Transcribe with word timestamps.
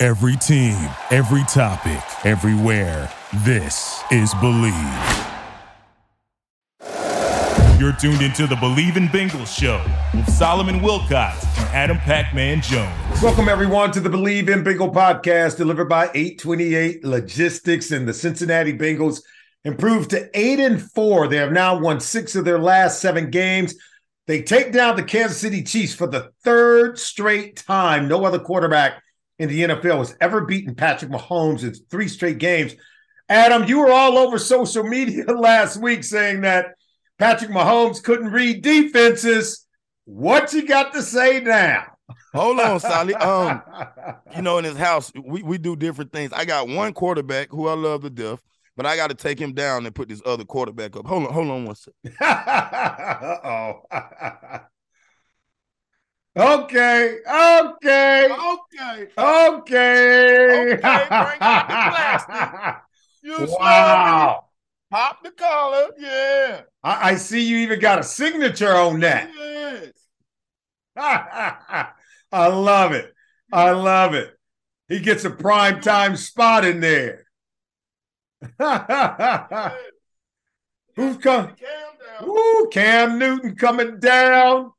Every 0.00 0.36
team, 0.36 0.76
every 1.10 1.42
topic, 1.48 2.00
everywhere. 2.24 3.12
This 3.38 4.00
is 4.12 4.32
Believe. 4.34 4.72
You're 7.80 7.96
tuned 7.96 8.22
into 8.22 8.46
the 8.46 8.56
Believe 8.60 8.96
in 8.96 9.08
Bengals 9.08 9.52
show 9.52 9.84
with 10.14 10.32
Solomon 10.32 10.78
Wilcots 10.78 11.44
and 11.58 11.68
Adam 11.74 11.98
Pac-Man 11.98 12.60
Jones. 12.60 13.20
Welcome 13.20 13.48
everyone 13.48 13.90
to 13.90 13.98
the 13.98 14.08
Believe 14.08 14.48
in 14.48 14.62
Bengal 14.62 14.92
podcast 14.92 15.56
delivered 15.56 15.88
by 15.88 16.04
828 16.14 17.04
Logistics 17.04 17.90
and 17.90 18.06
the 18.06 18.14
Cincinnati 18.14 18.78
Bengals 18.78 19.20
improved 19.64 20.10
to 20.10 20.30
8 20.32 20.60
and 20.60 20.80
4. 20.92 21.26
They 21.26 21.38
have 21.38 21.50
now 21.50 21.76
won 21.76 21.98
6 21.98 22.36
of 22.36 22.44
their 22.44 22.60
last 22.60 23.00
7 23.00 23.30
games. 23.30 23.74
They 24.28 24.42
take 24.42 24.72
down 24.72 24.94
the 24.94 25.02
Kansas 25.02 25.40
City 25.40 25.64
Chiefs 25.64 25.96
for 25.96 26.06
the 26.06 26.30
third 26.44 27.00
straight 27.00 27.56
time. 27.56 28.06
No 28.06 28.24
other 28.24 28.38
quarterback 28.38 29.02
in 29.38 29.48
the 29.48 29.62
NFL 29.62 29.98
has 29.98 30.16
ever 30.20 30.44
beaten 30.44 30.74
Patrick 30.74 31.10
Mahomes 31.10 31.62
in 31.62 31.74
three 31.74 32.08
straight 32.08 32.38
games. 32.38 32.74
Adam, 33.28 33.64
you 33.64 33.78
were 33.78 33.92
all 33.92 34.18
over 34.18 34.38
social 34.38 34.82
media 34.82 35.24
last 35.32 35.76
week 35.80 36.02
saying 36.02 36.40
that 36.42 36.74
Patrick 37.18 37.50
Mahomes 37.50 38.02
couldn't 38.02 38.32
read 38.32 38.62
defenses. 38.62 39.66
What 40.04 40.52
you 40.52 40.66
got 40.66 40.92
to 40.94 41.02
say 41.02 41.40
now? 41.40 41.84
Hold 42.34 42.60
on, 42.60 42.80
Sally. 42.80 43.14
Um, 43.20 43.62
you 44.34 44.42
know, 44.42 44.58
in 44.58 44.64
his 44.64 44.76
house, 44.76 45.12
we, 45.22 45.42
we 45.42 45.58
do 45.58 45.76
different 45.76 46.12
things. 46.12 46.32
I 46.32 46.44
got 46.44 46.68
one 46.68 46.92
quarterback 46.92 47.50
who 47.50 47.68
I 47.68 47.74
love 47.74 48.02
to 48.02 48.10
death, 48.10 48.40
but 48.76 48.86
I 48.86 48.96
got 48.96 49.08
to 49.08 49.14
take 49.14 49.38
him 49.38 49.52
down 49.52 49.84
and 49.84 49.94
put 49.94 50.08
this 50.08 50.22
other 50.24 50.44
quarterback 50.44 50.96
up. 50.96 51.06
Hold 51.06 51.26
on, 51.26 51.32
hold 51.32 51.50
on 51.50 51.64
one 51.66 51.74
second. 51.74 52.16
oh. 53.44 53.82
Okay, 56.36 57.18
okay, 57.28 58.28
Okay. 58.30 59.08
okay. 59.18 60.72
Okay, 60.72 60.76
bring 60.76 60.82
out 60.84 61.68
the 61.68 61.78
plastic. 61.90 62.76
You 63.20 63.46
wow. 63.50 64.44
Pop 64.90 65.22
the 65.24 65.32
collar. 65.32 65.88
Yeah. 65.98 66.62
I, 66.84 67.10
I 67.10 67.14
see 67.16 67.42
you 67.46 67.58
even 67.58 67.80
got 67.80 67.98
a 67.98 68.02
signature 68.04 68.74
on 68.74 69.00
that. 69.00 69.28
Yes. 69.36 69.92
I 70.96 71.92
love 72.48 72.92
it. 72.92 73.12
I 73.52 73.70
love 73.72 74.14
it. 74.14 74.38
He 74.88 75.00
gets 75.00 75.24
a 75.24 75.30
prime 75.30 75.80
time 75.80 76.16
spot 76.16 76.64
in 76.64 76.80
there. 76.80 77.26
Who's 80.96 81.16
coming? 81.18 81.54
Cam 81.56 82.68
Cam 82.70 83.18
Newton 83.18 83.56
coming 83.56 83.98
down. 84.00 84.72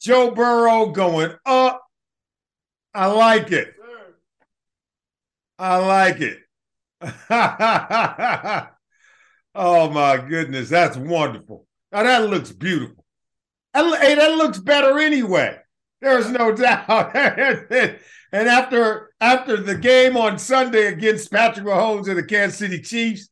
Joe 0.00 0.30
Burrow 0.32 0.86
going 0.86 1.32
up. 1.44 1.82
I 2.94 3.06
like 3.06 3.52
it. 3.52 3.74
I 5.58 5.76
like 5.76 6.20
it. 6.20 6.38
oh 9.54 9.90
my 9.90 10.16
goodness, 10.18 10.68
that's 10.68 10.96
wonderful. 10.96 11.66
Now 11.92 12.02
that 12.04 12.28
looks 12.28 12.52
beautiful. 12.52 13.04
That- 13.74 14.00
Hey, 14.00 14.14
that 14.16 14.36
looks 14.36 14.58
better 14.58 14.98
anyway. 14.98 15.58
There's 16.00 16.30
no 16.30 16.52
doubt. 16.56 17.14
and 17.14 17.98
after 18.32 19.10
after 19.20 19.56
the 19.58 19.76
game 19.76 20.16
on 20.16 20.38
Sunday 20.38 20.86
against 20.86 21.30
Patrick 21.30 21.66
Mahomes 21.66 22.08
and 22.08 22.16
the 22.18 22.22
Kansas 22.24 22.58
City 22.58 22.80
Chiefs, 22.80 23.28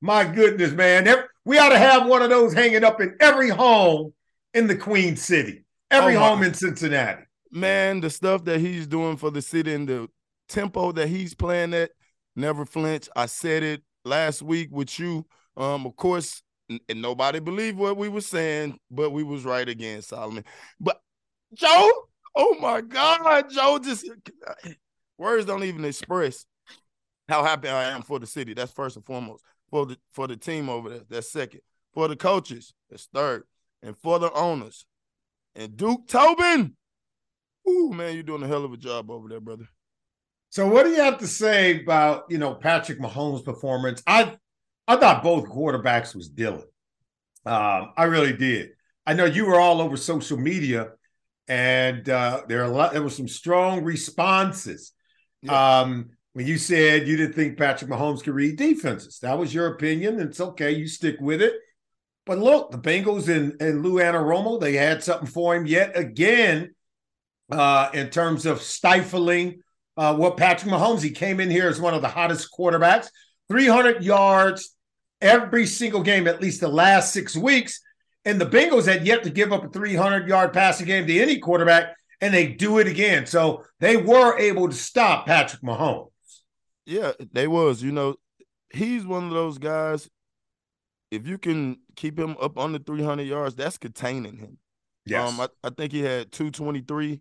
my 0.00 0.24
goodness, 0.24 0.72
man, 0.72 1.06
we 1.44 1.58
ought 1.58 1.68
to 1.70 1.78
have 1.78 2.06
one 2.06 2.22
of 2.22 2.30
those 2.30 2.52
hanging 2.52 2.84
up 2.84 3.00
in 3.00 3.16
every 3.20 3.48
home 3.48 4.12
in 4.54 4.66
the 4.66 4.76
Queen 4.76 5.16
City, 5.16 5.64
every 5.90 6.16
Oh, 6.16 6.20
home 6.20 6.42
in 6.42 6.54
Cincinnati. 6.54 7.22
Man, 7.50 8.00
the 8.00 8.10
stuff 8.10 8.44
that 8.44 8.60
he's 8.60 8.86
doing 8.86 9.16
for 9.16 9.30
the 9.30 9.42
city 9.42 9.74
and 9.74 9.88
the 9.88 10.08
tempo 10.48 10.92
that 10.92 11.08
he's 11.08 11.34
playing 11.34 11.74
at, 11.74 11.90
never 12.36 12.64
flinch. 12.64 13.08
I 13.16 13.26
said 13.26 13.62
it 13.62 13.82
last 14.04 14.42
week 14.42 14.68
with 14.70 14.98
you. 14.98 15.26
Um, 15.56 15.86
of 15.86 15.96
course, 15.96 16.42
n- 16.70 16.80
and 16.88 17.02
nobody 17.02 17.40
believed 17.40 17.76
what 17.78 17.96
we 17.96 18.08
were 18.08 18.20
saying, 18.20 18.78
but 18.90 19.10
we 19.10 19.22
was 19.24 19.44
right 19.44 19.68
again, 19.68 20.02
Solomon. 20.02 20.44
But 20.78 21.00
Joe, 21.54 21.90
oh 22.36 22.56
my 22.60 22.80
God, 22.80 23.50
Joe, 23.50 23.78
just 23.82 24.08
words 25.18 25.44
don't 25.44 25.64
even 25.64 25.84
express 25.84 26.44
how 27.28 27.42
happy 27.44 27.68
I 27.68 27.90
am 27.90 28.02
for 28.02 28.18
the 28.18 28.26
city. 28.26 28.54
That's 28.54 28.72
first 28.72 28.96
and 28.96 29.04
foremost. 29.04 29.44
For 29.70 29.86
the 29.86 29.96
for 30.12 30.26
the 30.26 30.36
team 30.36 30.68
over 30.68 30.88
there, 30.88 31.00
that's 31.08 31.30
second. 31.30 31.60
For 31.94 32.08
the 32.08 32.16
coaches, 32.16 32.74
that's 32.88 33.08
third. 33.12 33.44
And 33.82 33.96
for 33.96 34.18
the 34.18 34.32
owners. 34.32 34.84
And 35.54 35.76
Duke 35.76 36.06
Tobin. 36.08 36.76
Ooh, 37.68 37.92
man, 37.92 38.14
you're 38.14 38.22
doing 38.22 38.42
a 38.42 38.48
hell 38.48 38.64
of 38.64 38.72
a 38.72 38.76
job 38.76 39.10
over 39.10 39.28
there, 39.28 39.40
brother. 39.40 39.68
So, 40.50 40.66
what 40.66 40.84
do 40.84 40.90
you 40.90 41.02
have 41.02 41.18
to 41.18 41.26
say 41.26 41.82
about 41.82 42.24
you 42.28 42.38
know 42.38 42.54
Patrick 42.54 43.00
Mahomes' 43.00 43.44
performance? 43.44 44.02
I 44.06 44.36
I 44.88 44.96
thought 44.96 45.22
both 45.22 45.48
quarterbacks 45.48 46.14
was 46.14 46.30
Dylan. 46.30 46.64
Um, 47.46 47.92
I 47.96 48.04
really 48.04 48.32
did. 48.32 48.70
I 49.06 49.14
know 49.14 49.24
you 49.24 49.46
were 49.46 49.60
all 49.60 49.80
over 49.80 49.96
social 49.96 50.36
media, 50.36 50.88
and 51.48 52.08
uh, 52.08 52.42
there 52.48 52.60
are 52.60 52.64
a 52.64 52.68
lot. 52.68 52.92
There 52.92 53.02
were 53.02 53.10
some 53.10 53.28
strong 53.28 53.84
responses. 53.84 54.92
Um, 55.48 56.10
when 56.32 56.46
you 56.46 56.58
said 56.58 57.08
you 57.08 57.16
didn't 57.16 57.34
think 57.34 57.56
Patrick 57.56 57.90
Mahomes 57.90 58.22
could 58.22 58.34
read 58.34 58.56
defenses, 58.56 59.20
that 59.20 59.38
was 59.38 59.54
your 59.54 59.68
opinion. 59.68 60.20
It's 60.20 60.40
okay. 60.40 60.72
You 60.72 60.86
stick 60.86 61.16
with 61.20 61.40
it. 61.40 61.54
But 62.30 62.38
look, 62.38 62.70
the 62.70 62.78
Bengals 62.78 63.26
and, 63.26 63.60
and 63.60 63.82
Lou 63.82 63.94
Anarumo, 63.94 64.60
they 64.60 64.74
had 64.74 65.02
something 65.02 65.26
for 65.26 65.56
him 65.56 65.66
yet 65.66 65.98
again 65.98 66.76
uh, 67.50 67.90
in 67.92 68.08
terms 68.10 68.46
of 68.46 68.62
stifling 68.62 69.62
uh, 69.96 70.14
what 70.14 70.36
Patrick 70.36 70.72
Mahomes. 70.72 71.02
He 71.02 71.10
came 71.10 71.40
in 71.40 71.50
here 71.50 71.66
as 71.66 71.80
one 71.80 71.92
of 71.92 72.02
the 72.02 72.08
hottest 72.08 72.48
quarterbacks, 72.56 73.08
300 73.48 74.04
yards 74.04 74.76
every 75.20 75.66
single 75.66 76.04
game, 76.04 76.28
at 76.28 76.40
least 76.40 76.60
the 76.60 76.68
last 76.68 77.12
six 77.12 77.36
weeks. 77.36 77.80
And 78.24 78.40
the 78.40 78.46
Bengals 78.46 78.86
had 78.86 79.04
yet 79.04 79.24
to 79.24 79.30
give 79.30 79.52
up 79.52 79.64
a 79.64 79.68
300 79.68 80.28
yard 80.28 80.52
passing 80.52 80.86
game 80.86 81.08
to 81.08 81.18
any 81.18 81.40
quarterback, 81.40 81.96
and 82.20 82.32
they 82.32 82.46
do 82.46 82.78
it 82.78 82.86
again. 82.86 83.26
So 83.26 83.64
they 83.80 83.96
were 83.96 84.38
able 84.38 84.68
to 84.68 84.76
stop 84.76 85.26
Patrick 85.26 85.62
Mahomes. 85.62 86.10
Yeah, 86.86 87.10
they 87.32 87.48
was. 87.48 87.82
You 87.82 87.90
know, 87.90 88.14
he's 88.72 89.04
one 89.04 89.24
of 89.24 89.30
those 89.30 89.58
guys. 89.58 90.08
If 91.10 91.26
you 91.26 91.38
can 91.38 91.78
keep 91.96 92.18
him 92.18 92.36
up 92.40 92.56
under 92.58 92.78
300 92.78 93.24
yards, 93.24 93.56
that's 93.56 93.78
containing 93.78 94.36
him. 94.36 94.58
Um, 95.26 95.40
I, 95.40 95.48
I 95.64 95.70
think 95.70 95.92
he 95.92 96.00
had 96.00 96.30
223, 96.30 97.20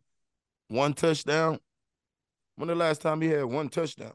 one 0.68 0.94
touchdown. 0.94 1.60
When 2.56 2.68
the 2.68 2.76
last 2.76 3.02
time 3.02 3.22
he 3.22 3.30
had 3.30 3.46
one 3.46 3.70
touchdown? 3.70 4.14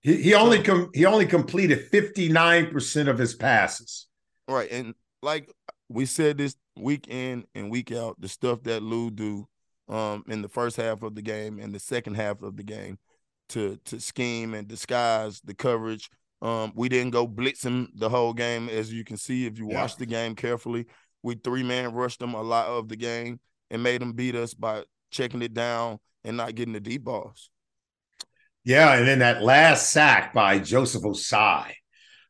he, 0.00 0.22
he 0.22 0.34
only 0.34 0.62
com- 0.62 0.90
he 0.94 1.04
only 1.04 1.26
completed 1.26 1.90
59% 1.90 3.08
of 3.08 3.18
his 3.18 3.34
passes. 3.34 4.06
Right. 4.46 4.70
And 4.70 4.94
like 5.22 5.52
we 5.88 6.06
said 6.06 6.38
this 6.38 6.56
week 6.76 7.08
in 7.08 7.44
and 7.54 7.70
week 7.70 7.92
out, 7.92 8.20
the 8.20 8.28
stuff 8.28 8.62
that 8.64 8.82
Lou 8.82 9.10
do 9.10 9.46
um 9.88 10.22
in 10.28 10.42
the 10.42 10.48
first 10.48 10.76
half 10.76 11.02
of 11.02 11.14
the 11.14 11.22
game 11.22 11.58
and 11.58 11.74
the 11.74 11.80
second 11.80 12.14
half 12.14 12.42
of 12.42 12.56
the 12.56 12.62
game 12.62 12.98
to 13.48 13.78
to 13.86 14.00
scheme 14.00 14.54
and 14.54 14.68
disguise 14.68 15.40
the 15.42 15.54
coverage. 15.54 16.10
Um, 16.40 16.72
we 16.74 16.88
didn't 16.88 17.10
go 17.10 17.26
blitzing 17.26 17.88
the 17.94 18.08
whole 18.08 18.32
game, 18.32 18.68
as 18.68 18.92
you 18.92 19.04
can 19.04 19.16
see 19.16 19.46
if 19.46 19.58
you 19.58 19.68
Yeah. 19.70 19.80
watch 19.82 19.96
the 19.96 20.06
game 20.06 20.34
carefully. 20.34 20.86
We 21.22 21.34
three 21.34 21.64
man 21.64 21.92
rushed 21.92 22.20
them 22.20 22.34
a 22.34 22.42
lot 22.42 22.66
of 22.68 22.88
the 22.88 22.96
game 22.96 23.40
and 23.70 23.82
made 23.82 24.00
them 24.00 24.12
beat 24.12 24.34
us 24.36 24.54
by 24.54 24.84
checking 25.10 25.42
it 25.42 25.52
down 25.52 25.98
and 26.24 26.36
not 26.36 26.54
getting 26.54 26.74
the 26.74 26.80
deep 26.80 27.02
balls. 27.04 27.50
Yeah, 28.64 28.94
and 28.94 29.06
then 29.06 29.20
that 29.20 29.42
last 29.42 29.90
sack 29.90 30.32
by 30.34 30.58
Joseph 30.58 31.02
Ossai. 31.02 31.72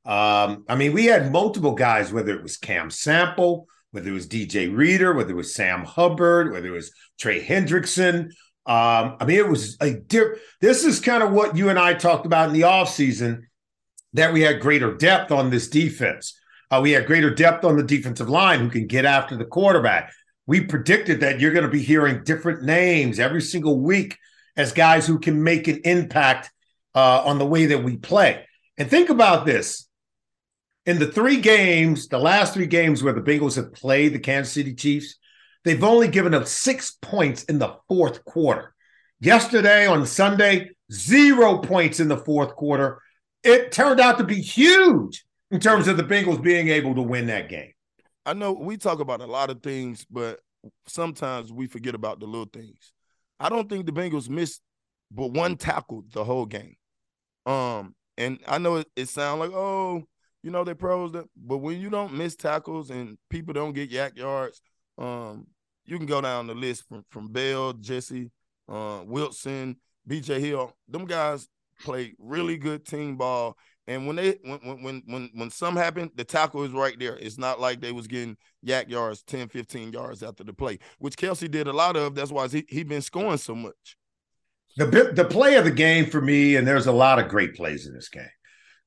Um, 0.05 0.65
I 0.69 0.77
mean, 0.77 0.93
we 0.93 1.07
had 1.07 1.33
multiple 1.33 1.75
guys, 1.75 2.13
whether 2.13 2.33
it 2.35 2.43
was 2.43 2.57
Cam 2.57 2.91
Sample, 2.91 3.67
whether 3.91 4.09
it 4.09 4.13
was 4.15 4.27
DJ 4.27 4.69
Reader, 4.75 5.13
whether 5.15 5.31
it 5.33 5.37
was 5.37 5.55
Sam 5.55 5.85
Hubbard, 5.85 6.53
whether 6.53 6.69
it 6.69 6.73
was 6.73 6.93
Trey 7.19 7.45
Hendrickson. 7.45 8.27
Um, 8.67 9.17
I 9.21 9.25
mean, 9.27 9.39
it 9.39 9.49
was 9.49 9.77
a 9.81 9.95
di- 9.95 10.37
this 10.61 10.85
is 10.85 11.01
kind 11.01 11.23
of 11.23 11.33
what 11.33 11.57
you 11.57 11.69
and 11.71 11.79
I 11.79 11.95
talked 11.95 12.27
about 12.27 12.49
in 12.49 12.55
the 12.55 12.63
offseason 12.63 13.43
that 14.19 14.33
we 14.33 14.43
had 14.43 14.61
greater 14.61 14.95
depth 14.95 15.31
on 15.31 15.51
this 15.51 15.69
defense. 15.69 16.39
Uh, 16.71 16.81
we 16.83 16.93
had 16.93 17.07
greater 17.07 17.33
depth 17.33 17.65
on 17.65 17.77
the 17.77 17.83
defensive 17.83 18.29
line 18.29 18.61
who 18.61 18.69
can 18.69 18.87
get 18.87 19.05
after 19.05 19.37
the 19.37 19.45
quarterback. 19.45 20.13
We 20.47 20.63
predicted 20.63 21.21
that 21.21 21.41
you're 21.41 21.53
going 21.53 21.65
to 21.65 21.71
be 21.71 21.83
hearing 21.83 22.25
different 22.25 22.63
names 22.63 23.19
every 23.19 23.43
single 23.43 23.81
week 23.81 24.19
as 24.57 24.73
guys 24.73 25.07
who 25.07 25.19
can 25.19 25.43
make 25.43 25.69
an 25.69 25.81
impact 25.85 26.51
uh, 26.95 27.23
on 27.25 27.39
the 27.39 27.47
way 27.47 27.67
that 27.67 27.85
we 27.85 27.97
play. 27.97 28.45
And 28.77 28.91
think 28.91 29.09
about 29.09 29.47
this. 29.47 29.89
In 30.85 30.99
the 30.99 31.07
three 31.07 31.41
games, 31.41 32.09
the 32.09 32.19
last 32.19 32.55
three 32.55 32.67
games 32.67 33.03
where 33.03 33.13
the 33.13 33.21
Bengals 33.21 33.57
have 33.57 33.73
played 33.73 34.15
the 34.15 34.19
Kansas 34.19 34.53
City 34.53 34.75
Chiefs, 34.75 35.17
they've 35.65 35.85
only 35.85 36.09
given 36.09 36.35
up 36.35 36.47
six 36.47 36.97
points 37.03 37.45
in 37.45 37.59
the 37.59 37.77
fourth 37.89 38.25
quarter. 38.25 38.75
Yesterday 39.21 39.87
on 39.87 40.07
Sunday, 40.07 40.71
zero 40.91 41.59
points 41.59 42.01
in 42.01 42.09
the 42.09 42.17
fourth 42.17 42.57
quarter. 42.57 43.03
It 43.43 43.73
turned 43.73 44.01
out 44.01 44.19
to 44.19 44.25
be 44.25 44.41
huge 44.41 45.25
in 45.51 45.61
terms 45.61 45.89
of 45.89 45.97
the 45.97 46.03
Bengals 46.03 46.43
being 46.43 46.69
able 46.69 46.95
to 46.95 47.03
win 47.03 47.27
that 47.27 47.49
game. 47.49 47.73
I 48.27 48.35
know 48.35 48.53
we 48.53 48.77
talk 48.77 49.01
about 49.01 49.21
a 49.21 49.27
lot 49.27 49.51
of 49.51 49.63
things, 49.63 50.07
but 50.11 50.41
sometimes 50.87 51.53
we 51.53 51.67
forget 51.67 51.95
about 51.95 52.21
the 52.21 52.27
little 52.27 52.49
things. 52.53 52.93
I 53.41 53.49
don't 53.49 53.69
think 53.69 53.87
the 53.87 53.93
Bengals 53.93 54.29
missed 54.29 54.61
but 55.11 55.33
one 55.33 55.57
tackle 55.57 56.05
the 56.13 56.25
whole 56.25 56.47
game. 56.47 56.77
Um, 57.47 57.95
and 58.17 58.39
I 58.47 58.59
know 58.59 58.77
it, 58.77 58.89
it 58.97 59.09
sounds 59.09 59.41
like, 59.41 59.53
oh, 59.53 60.05
you 60.43 60.51
know, 60.51 60.65
they 60.65 60.75
pros, 60.75 61.13
but 61.37 61.59
when 61.59 61.81
you 61.81 61.91
don't 61.91 62.15
miss 62.15 62.37
tackles 62.37 62.91
and 62.91 63.19
people 63.31 63.55
don't 63.55 63.73
get 63.73 63.91
YAC 63.91 64.17
yards, 64.17 64.61
um, 64.99 65.47
you 65.85 65.97
can 65.97 66.07
go 66.07 66.21
down 66.21 66.47
the 66.47 66.55
list 66.55 66.85
from 66.89 67.05
from 67.11 67.29
Bell, 67.29 67.73
Jesse, 67.73 68.31
uh, 68.69 69.01
Wilson, 69.05 69.77
BJ 70.09 70.39
Hill. 70.39 70.77
Them 70.89 71.07
guys 71.07 71.49
play 71.81 72.15
really 72.19 72.57
good 72.57 72.85
team 72.85 73.17
ball. 73.17 73.57
And 73.87 74.07
when 74.07 74.17
they 74.17 74.39
when 74.43 74.83
when 74.83 75.03
when 75.07 75.31
when 75.35 75.51
some 75.51 75.75
happened, 75.75 76.11
the 76.15 76.25
tackle 76.25 76.63
is 76.63 76.73
right 76.73 76.99
there. 76.99 77.17
It's 77.17 77.39
not 77.39 77.59
like 77.59 77.81
they 77.81 77.93
was 77.93 78.07
getting 78.07 78.37
YAC 78.67 78.91
yards 78.91 79.23
10, 79.23 79.49
15 79.49 79.93
yards 79.93 80.23
after 80.23 80.45
the 80.45 80.53
play, 80.53 80.79
which 80.99 81.17
Kelce 81.17 81.51
did 81.51 81.67
a 81.69 81.73
lot 81.73 81.97
of. 81.97 82.15
That's 82.15 82.31
why 82.31 82.49
he 82.49 82.65
he 82.69 82.85
been 82.85 83.03
scoring 83.03 83.39
so 83.39 83.55
much. 83.55 83.97
The 84.77 85.13
the 85.15 85.25
play 85.25 85.57
of 85.57 85.65
the 85.65 85.71
game 85.71 86.07
for 86.07 86.21
me, 86.21 86.57
and 86.57 86.67
there's 86.67 86.87
a 86.87 86.93
lot 86.93 87.19
of 87.19 87.29
great 87.29 87.55
plays 87.55 87.87
in 87.87 87.95
this 87.95 88.11
game. 88.11 88.29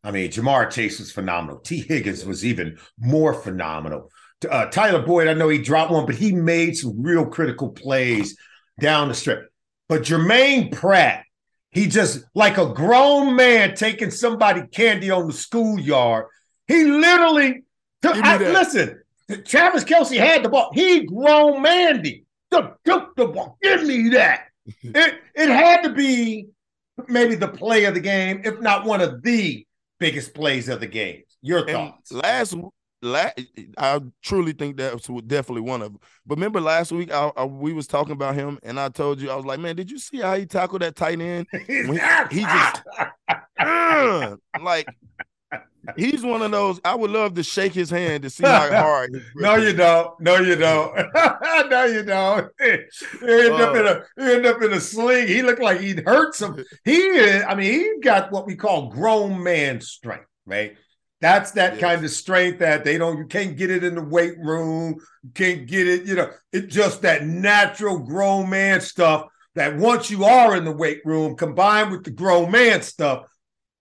I 0.03 0.11
mean, 0.11 0.31
Ja'Marr 0.31 0.71
Chase 0.71 0.99
was 0.99 1.11
phenomenal. 1.11 1.59
Tee 1.59 1.81
Higgins 1.81 2.25
was 2.25 2.45
even 2.45 2.77
more 2.97 3.33
phenomenal. 3.33 4.09
Uh, 4.49 4.65
Tyler 4.67 5.05
Boyd, 5.05 5.27
I 5.27 5.33
know 5.33 5.49
he 5.49 5.59
dropped 5.59 5.91
one, 5.91 6.07
but 6.07 6.15
he 6.15 6.31
made 6.31 6.75
some 6.75 7.01
real 7.01 7.25
critical 7.25 7.69
plays 7.69 8.35
down 8.79 9.09
the 9.09 9.13
strip. 9.13 9.47
But 9.87 10.03
Germaine 10.03 10.71
Pratt, 10.71 11.25
he 11.71 11.87
just 11.87 12.23
like 12.35 12.57
a 12.57 12.73
grown 12.73 13.35
man 13.35 13.75
taking 13.75 14.11
somebody 14.11 14.67
candy 14.67 15.09
on 15.09 15.27
the 15.27 15.33
schoolyard. 15.33 16.25
He 16.67 16.83
literally 16.85 17.63
took, 18.01 18.15
I, 18.17 18.37
listen. 18.37 19.01
Travis 19.45 19.85
Kelce 19.85 20.17
had 20.17 20.43
the 20.43 20.49
ball. 20.49 20.71
He 20.73 21.05
grown 21.05 21.61
Mandy. 21.61 22.25
Took, 22.51 22.83
took 22.83 23.15
the 23.15 23.27
ball. 23.27 23.57
Give 23.61 23.83
me 23.83 24.09
that. 24.09 24.47
it 24.83 25.15
it 25.33 25.49
had 25.49 25.83
to 25.83 25.93
be 25.93 26.47
maybe 27.07 27.35
the 27.35 27.47
play 27.47 27.85
of 27.85 27.93
the 27.93 27.99
game, 27.99 28.41
if 28.43 28.59
not 28.59 28.85
one 28.85 29.01
of 29.01 29.23
the 29.23 29.65
biggest 29.99 30.33
plays 30.33 30.67
of 30.67 30.79
the 30.81 30.87
game. 30.87 31.23
Your 31.41 31.65
thoughts? 31.65 32.11
And 32.11 32.21
last 32.21 32.55
La- 33.01 33.31
I 33.77 33.99
truly 34.21 34.53
think 34.53 34.77
that's 34.77 35.07
definitely 35.07 35.61
one 35.61 35.81
of 35.81 35.93
them. 35.93 36.01
But 36.25 36.37
remember 36.37 36.61
last 36.61 36.91
week, 36.91 37.11
I, 37.11 37.31
I, 37.35 37.45
we 37.45 37.73
was 37.73 37.87
talking 37.87 38.11
about 38.11 38.35
him, 38.35 38.59
and 38.61 38.79
I 38.79 38.89
told 38.89 39.19
you 39.19 39.31
I 39.31 39.35
was 39.35 39.45
like, 39.45 39.59
"Man, 39.59 39.75
did 39.75 39.89
you 39.89 39.97
see 39.97 40.19
how 40.19 40.35
he 40.35 40.45
tackled 40.45 40.83
that 40.83 40.95
tight 40.95 41.19
end? 41.19 41.47
he, 41.67 41.81
he 42.31 42.41
just 42.41 42.81
uh, 43.57 44.35
like 44.61 44.87
he's 45.95 46.23
one 46.23 46.41
of 46.41 46.51
those. 46.51 46.79
I 46.83 46.95
would 46.95 47.11
love 47.11 47.33
to 47.35 47.43
shake 47.43 47.73
his 47.73 47.89
hand 47.89 48.23
to 48.23 48.29
see 48.29 48.45
how 48.45 48.69
hard. 48.69 49.11
no, 49.35 49.55
you 49.55 49.73
don't. 49.73 50.19
No, 50.19 50.37
you 50.37 50.55
don't. 50.55 50.95
no, 51.69 51.85
you 51.85 52.03
don't. 52.03 52.51
He 52.59 52.67
end 52.67 53.53
uh, 53.53 53.55
up 53.55 53.75
in 53.75 53.85
a 53.87 54.03
he 54.17 54.33
end 54.35 54.45
up 54.45 54.61
in 54.61 54.73
a 54.73 54.79
sling. 54.79 55.27
He 55.27 55.41
looked 55.41 55.61
like 55.61 55.79
he'd 55.79 56.03
hurt 56.05 56.35
some. 56.35 56.63
He. 56.85 57.19
I 57.19 57.55
mean, 57.55 57.71
he 57.71 57.99
got 58.01 58.31
what 58.31 58.45
we 58.45 58.55
call 58.55 58.89
grown 58.89 59.43
man 59.43 59.81
strength, 59.81 60.27
right? 60.45 60.75
That's 61.21 61.51
that 61.51 61.73
yes. 61.73 61.81
kind 61.81 62.03
of 62.03 62.11
strength 62.11 62.59
that 62.59 62.83
they 62.83 62.97
don't, 62.97 63.17
you 63.17 63.25
can't 63.25 63.55
get 63.55 63.69
it 63.69 63.83
in 63.83 63.95
the 63.95 64.03
weight 64.03 64.37
room. 64.39 64.95
You 65.23 65.29
can't 65.33 65.67
get 65.67 65.87
it, 65.87 66.03
you 66.05 66.15
know, 66.15 66.31
it's 66.51 66.73
just 66.73 67.03
that 67.03 67.25
natural 67.25 67.99
grown 67.99 68.49
man 68.49 68.81
stuff 68.81 69.27
that 69.53 69.77
once 69.77 70.09
you 70.09 70.25
are 70.25 70.55
in 70.55 70.65
the 70.65 70.71
weight 70.71 71.01
room 71.05 71.35
combined 71.35 71.91
with 71.91 72.03
the 72.03 72.11
grown 72.11 72.49
man 72.51 72.81
stuff, 72.81 73.25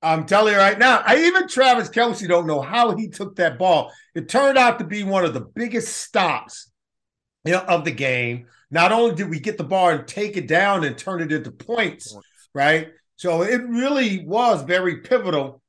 I'm 0.02 0.26
telling 0.26 0.52
you 0.52 0.58
right 0.58 0.78
now, 0.78 1.02
I 1.04 1.24
even 1.24 1.48
Travis 1.48 1.88
Kelce 1.88 2.28
don't 2.28 2.46
know 2.46 2.60
how 2.60 2.96
he 2.96 3.08
took 3.08 3.36
that 3.36 3.58
ball. 3.58 3.92
It 4.14 4.28
turned 4.28 4.58
out 4.58 4.78
to 4.78 4.84
be 4.84 5.02
one 5.02 5.24
of 5.24 5.34
the 5.34 5.40
biggest 5.40 5.96
stops 5.96 6.70
you 7.44 7.52
know, 7.52 7.60
of 7.60 7.84
the 7.84 7.90
game. 7.90 8.46
Not 8.70 8.92
only 8.92 9.14
did 9.14 9.30
we 9.30 9.40
get 9.40 9.58
the 9.58 9.64
ball 9.64 9.90
and 9.90 10.06
take 10.06 10.36
it 10.36 10.46
down 10.46 10.84
and 10.84 10.96
turn 10.96 11.20
it 11.20 11.32
into 11.32 11.50
points, 11.50 12.16
right? 12.54 12.88
So 13.16 13.42
it 13.42 13.62
really 13.66 14.24
was 14.24 14.62
very 14.62 14.98
pivotal 14.98 15.60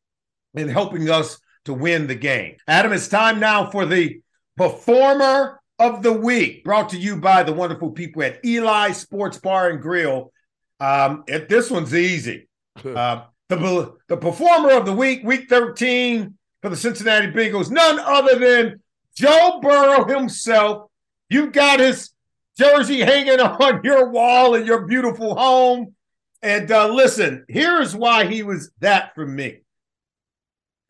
in 0.53 0.69
helping 0.69 1.09
us 1.09 1.39
to 1.65 1.73
win 1.73 2.07
the 2.07 2.15
game. 2.15 2.57
Adam, 2.67 2.93
it's 2.93 3.07
time 3.07 3.39
now 3.39 3.69
for 3.69 3.85
the 3.85 4.21
performer 4.57 5.61
of 5.79 6.03
the 6.03 6.13
week, 6.13 6.63
brought 6.63 6.89
to 6.89 6.97
you 6.97 7.15
by 7.15 7.43
the 7.43 7.53
wonderful 7.53 7.91
people 7.91 8.23
at 8.23 8.43
Eli 8.45 8.91
Sports 8.91 9.37
Bar 9.37 9.69
and 9.69 9.81
Grill. 9.81 10.31
Um, 10.79 11.23
it, 11.27 11.49
this 11.49 11.69
one's 11.69 11.95
easy. 11.95 12.47
Uh, 12.85 13.25
the, 13.49 13.93
the 14.07 14.15
performer 14.15 14.71
of 14.71 14.85
the 14.85 14.93
week, 14.93 15.23
week 15.25 15.49
13 15.49 16.37
for 16.61 16.69
the 16.69 16.77
Cincinnati 16.77 17.27
Bengals, 17.27 17.69
none 17.69 17.99
other 17.99 18.39
than 18.39 18.81
Joe 19.13 19.59
Burrow 19.61 20.05
himself. 20.07 20.89
You 21.29 21.51
got 21.51 21.81
his 21.81 22.11
jersey 22.57 23.01
hanging 23.01 23.39
on 23.41 23.81
your 23.83 24.09
wall 24.09 24.55
in 24.55 24.65
your 24.65 24.87
beautiful 24.87 25.35
home. 25.35 25.95
And 26.41 26.71
uh, 26.71 26.87
listen, 26.87 27.45
here's 27.49 27.95
why 27.95 28.25
he 28.25 28.41
was 28.41 28.71
that 28.79 29.13
for 29.13 29.25
me 29.25 29.59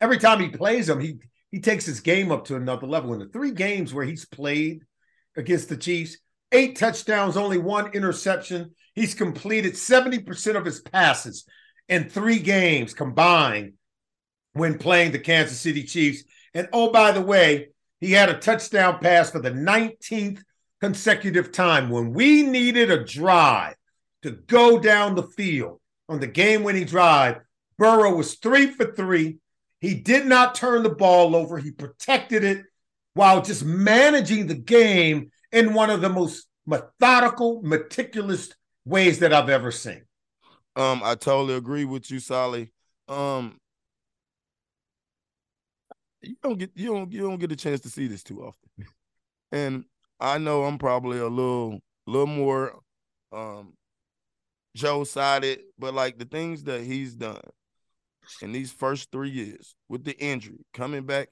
every 0.02 0.18
time 0.18 0.40
he 0.40 0.48
plays 0.48 0.88
him, 0.88 1.00
he 1.00 1.18
he 1.50 1.60
takes 1.60 1.86
his 1.86 2.00
game 2.00 2.32
up 2.32 2.46
to 2.46 2.56
another 2.56 2.86
level. 2.86 3.12
In 3.12 3.20
the 3.20 3.28
three 3.28 3.52
games 3.52 3.92
where 3.92 4.04
he's 4.04 4.24
played 4.24 4.84
against 5.36 5.68
the 5.68 5.76
Chiefs, 5.76 6.18
eight 6.50 6.76
touchdowns, 6.76 7.36
only 7.36 7.58
one 7.58 7.92
interception. 7.92 8.74
He's 8.94 9.14
completed 9.14 9.74
70% 9.74 10.56
of 10.56 10.64
his 10.64 10.80
passes 10.80 11.44
in 11.88 12.08
three 12.08 12.38
games 12.38 12.94
combined 12.94 13.74
when 14.54 14.78
playing 14.78 15.12
the 15.12 15.18
Kansas 15.18 15.60
City 15.60 15.84
Chiefs. 15.84 16.24
And 16.54 16.68
oh, 16.72 16.90
by 16.90 17.12
the 17.12 17.22
way, 17.22 17.68
he 18.00 18.12
had 18.12 18.28
a 18.28 18.38
touchdown 18.38 18.98
pass 18.98 19.30
for 19.30 19.40
the 19.40 19.50
19th 19.50 20.42
consecutive 20.80 21.52
time 21.52 21.88
when 21.88 22.12
we 22.12 22.42
needed 22.42 22.90
a 22.90 23.04
drive 23.04 23.76
to 24.22 24.32
go 24.32 24.78
down 24.78 25.14
the 25.14 25.22
field 25.22 25.80
on 26.08 26.20
the 26.20 26.26
game 26.26 26.62
winning 26.62 26.84
drive. 26.84 27.40
Burrow 27.78 28.14
was 28.14 28.34
three 28.34 28.66
for 28.66 28.92
three, 28.92 29.38
he 29.82 29.96
did 29.96 30.26
not 30.26 30.54
turn 30.54 30.84
the 30.84 30.90
ball 30.90 31.34
over. 31.34 31.58
He 31.58 31.72
protected 31.72 32.44
it 32.44 32.64
while 33.14 33.42
just 33.42 33.64
managing 33.64 34.46
the 34.46 34.54
game 34.54 35.32
in 35.50 35.74
one 35.74 35.90
of 35.90 36.00
the 36.00 36.08
most 36.08 36.46
methodical, 36.64 37.60
meticulous 37.64 38.54
ways 38.84 39.18
that 39.18 39.32
I've 39.32 39.48
ever 39.48 39.72
seen. 39.72 40.04
Um, 40.76 41.02
I 41.04 41.16
totally 41.16 41.56
agree 41.56 41.84
with 41.84 42.12
you, 42.12 42.20
Sally. 42.20 42.72
Um, 43.08 43.58
you 46.22 46.36
don't 46.40 46.60
get 46.60 46.70
you 46.76 46.94
don't 46.94 47.12
you 47.12 47.22
don't 47.22 47.40
get 47.40 47.50
a 47.50 47.56
chance 47.56 47.80
to 47.80 47.90
see 47.90 48.06
this 48.06 48.22
too 48.22 48.44
often, 48.44 48.86
and 49.50 49.84
I 50.20 50.38
know 50.38 50.62
I'm 50.62 50.78
probably 50.78 51.18
a 51.18 51.26
little 51.26 51.80
little 52.06 52.28
more 52.28 52.78
um 53.32 53.72
Joe 54.76 55.02
sided, 55.02 55.62
but 55.76 55.92
like 55.92 56.18
the 56.18 56.24
things 56.24 56.62
that 56.64 56.82
he's 56.82 57.14
done 57.14 57.40
in 58.40 58.52
these 58.52 58.72
first 58.72 59.10
three 59.10 59.30
years 59.30 59.74
with 59.88 60.04
the 60.04 60.18
injury, 60.18 60.64
coming 60.72 61.04
back 61.04 61.28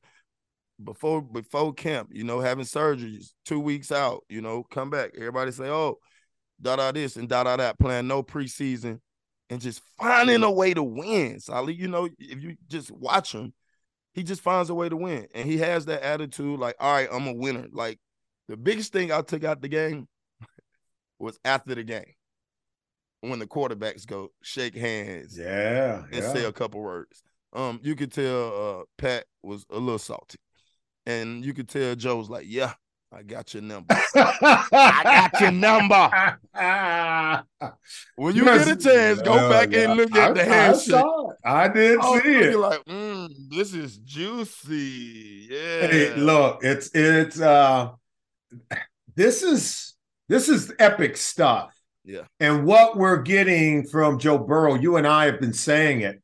before 0.83 1.23
before 1.23 1.73
camp, 1.73 2.09
you 2.13 2.25
know, 2.25 2.41
having 2.41 2.65
surgeries, 2.65 3.33
two 3.45 3.61
weeks 3.61 3.93
out, 3.93 4.25
you 4.29 4.41
know, 4.41 4.65
come 4.71 4.91
back. 4.91 5.11
Everybody 5.17 5.53
say, 5.53 5.69
oh, 5.69 5.99
da 6.61 6.77
da 6.77 6.93
this 6.93 7.17
and 7.17 7.29
da 7.29 7.45
da 7.45 7.57
that, 7.57 7.79
playing 7.79 8.09
no 8.09 8.23
preseason 8.23 9.01
and 9.49 9.61
just 9.61 9.83
finding 9.99 10.43
a 10.43 10.47
mm-hmm. 10.47 10.57
way 10.57 10.75
to 10.75 10.83
win. 10.83 11.41
Solly, 11.41 11.75
you 11.75 11.89
know, 11.89 12.09
if 12.19 12.43
you 12.43 12.57
just 12.69 12.91
watch 12.91 13.33
him, 13.33 13.53
he 14.13 14.23
just 14.23 14.41
finds 14.41 14.71
a 14.71 14.75
way 14.75 14.89
to 14.89 14.97
win. 14.97 15.27
And 15.35 15.49
he 15.49 15.59
has 15.59 15.87
that 15.87 16.03
attitude, 16.03 16.59
like, 16.59 16.77
all 16.81 16.93
right, 16.93 17.09
I'm 17.11 17.27
a 17.27 17.33
winner. 17.33 17.67
Like 17.73 17.99
the 18.49 18.57
biggest 18.57 18.93
thing 18.93 19.13
I 19.13 19.23
took 19.23 19.45
out 19.45 19.61
the 19.61 19.69
game 19.69 20.09
was 21.19 21.39
after 21.45 21.75
the 21.75 21.85
game 21.85 22.15
when 23.21 23.39
the 23.39 23.47
quarterbacks 23.47 24.07
go 24.07 24.31
shake 24.43 24.75
hands, 24.75 25.39
yeah, 25.39 26.03
and 26.13 26.23
yeah. 26.23 26.33
say 26.33 26.45
a 26.45 26.53
couple 26.53 26.81
words. 26.81 27.23
Um, 27.53 27.81
you 27.83 27.97
could 27.97 28.13
tell 28.13 28.81
uh, 28.81 28.85
Pat 28.97 29.25
was 29.43 29.67
a 29.71 29.79
little 29.79 29.99
salty, 29.99 30.39
and 31.07 31.45
you 31.45 31.53
could 31.53 31.69
tell 31.69 31.95
Joe 31.95 32.17
was 32.17 32.31
like, 32.31 32.47
"Yeah, 32.49 32.73
I 33.13 33.23
got 33.23 33.53
your 33.53 33.63
number. 33.63 33.95
I 34.15 35.29
got 35.33 35.41
your 35.41 35.51
number." 35.51 36.39
when 38.17 38.37
you 38.37 38.45
get 38.45 38.69
a 38.69 38.77
chance, 38.77 39.21
go 39.23 39.35
uh, 39.35 39.51
back 39.51 39.73
yeah. 39.73 39.91
and 39.91 39.95
look 39.95 40.15
at 40.15 40.31
I, 40.31 40.33
the 40.33 40.45
handshake. 40.45 41.05
I, 41.45 41.65
I 41.65 41.69
did 41.69 41.99
oh, 42.01 42.21
see 42.21 42.29
it. 42.29 42.51
You're 42.53 42.61
like, 42.61 42.85
mm, 42.85 43.29
this 43.51 43.75
is 43.75 43.99
juicy. 43.99 45.49
Yeah. 45.51 45.87
Hey, 45.87 46.15
look, 46.15 46.61
it's 46.63 46.91
it's 46.95 47.41
uh, 47.41 47.91
this 49.15 49.43
is 49.43 49.95
this 50.29 50.49
is 50.49 50.73
epic 50.79 51.17
stuff 51.17 51.80
Yeah. 52.05 52.23
And 52.39 52.65
what 52.65 52.97
we're 52.97 53.23
getting 53.23 53.87
from 53.87 54.19
Joe 54.19 54.39
Burrow, 54.39 54.75
you 54.75 54.97
and 54.97 55.07
I 55.07 55.27
have 55.27 55.41
been 55.41 55.53
saying 55.53 56.01
it. 56.01 56.21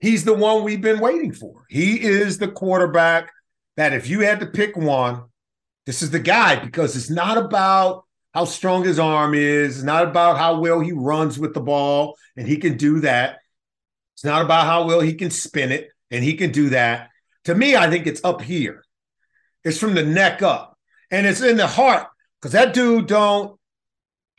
He's 0.00 0.24
the 0.24 0.34
one 0.34 0.62
we've 0.62 0.80
been 0.80 1.00
waiting 1.00 1.32
for. 1.32 1.64
He 1.68 2.00
is 2.00 2.38
the 2.38 2.48
quarterback 2.48 3.30
that 3.76 3.92
if 3.92 4.08
you 4.08 4.20
had 4.20 4.40
to 4.40 4.46
pick 4.46 4.76
one, 4.76 5.24
this 5.86 6.02
is 6.02 6.10
the 6.10 6.20
guy 6.20 6.56
because 6.56 6.96
it's 6.96 7.10
not 7.10 7.38
about 7.38 8.04
how 8.32 8.44
strong 8.44 8.84
his 8.84 8.98
arm 8.98 9.34
is, 9.34 9.76
it's 9.76 9.84
not 9.84 10.04
about 10.04 10.38
how 10.38 10.58
well 10.60 10.80
he 10.80 10.92
runs 10.92 11.38
with 11.38 11.54
the 11.54 11.60
ball, 11.60 12.16
and 12.36 12.48
he 12.48 12.56
can 12.56 12.76
do 12.76 13.00
that. 13.00 13.38
It's 14.14 14.24
not 14.24 14.42
about 14.42 14.66
how 14.66 14.86
well 14.86 15.00
he 15.00 15.14
can 15.14 15.30
spin 15.30 15.70
it, 15.70 15.90
and 16.10 16.24
he 16.24 16.34
can 16.34 16.50
do 16.50 16.70
that. 16.70 17.10
To 17.44 17.54
me, 17.54 17.76
I 17.76 17.88
think 17.88 18.06
it's 18.06 18.24
up 18.24 18.42
here. 18.42 18.84
It's 19.62 19.78
from 19.78 19.94
the 19.94 20.04
neck 20.04 20.42
up, 20.42 20.76
and 21.10 21.26
it's 21.26 21.42
in 21.42 21.56
the 21.56 21.66
heart 21.66 22.08
because 22.40 22.52
that 22.52 22.74
dude 22.74 23.06
don't. 23.06 23.58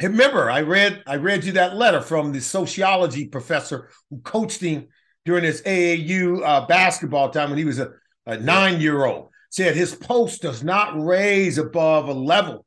Remember, 0.01 0.49
I 0.51 0.61
read 0.61 1.03
I 1.07 1.15
read 1.15 1.45
you 1.45 1.53
that 1.53 1.75
letter 1.75 2.01
from 2.01 2.31
the 2.31 2.41
sociology 2.41 3.27
professor 3.27 3.89
who 4.09 4.19
coached 4.19 4.61
him 4.61 4.87
during 5.23 5.43
his 5.43 5.61
AAU 5.61 6.41
uh, 6.43 6.65
basketball 6.65 7.29
time 7.29 7.49
when 7.49 7.57
he 7.57 7.65
was 7.65 7.79
a, 7.79 7.91
a 8.25 8.37
nine 8.37 8.81
year 8.81 9.05
old. 9.05 9.29
Said 9.49 9.75
his 9.75 9.95
post 9.95 10.41
does 10.41 10.63
not 10.63 11.01
raise 11.01 11.57
above 11.57 12.09
a 12.09 12.13
level 12.13 12.65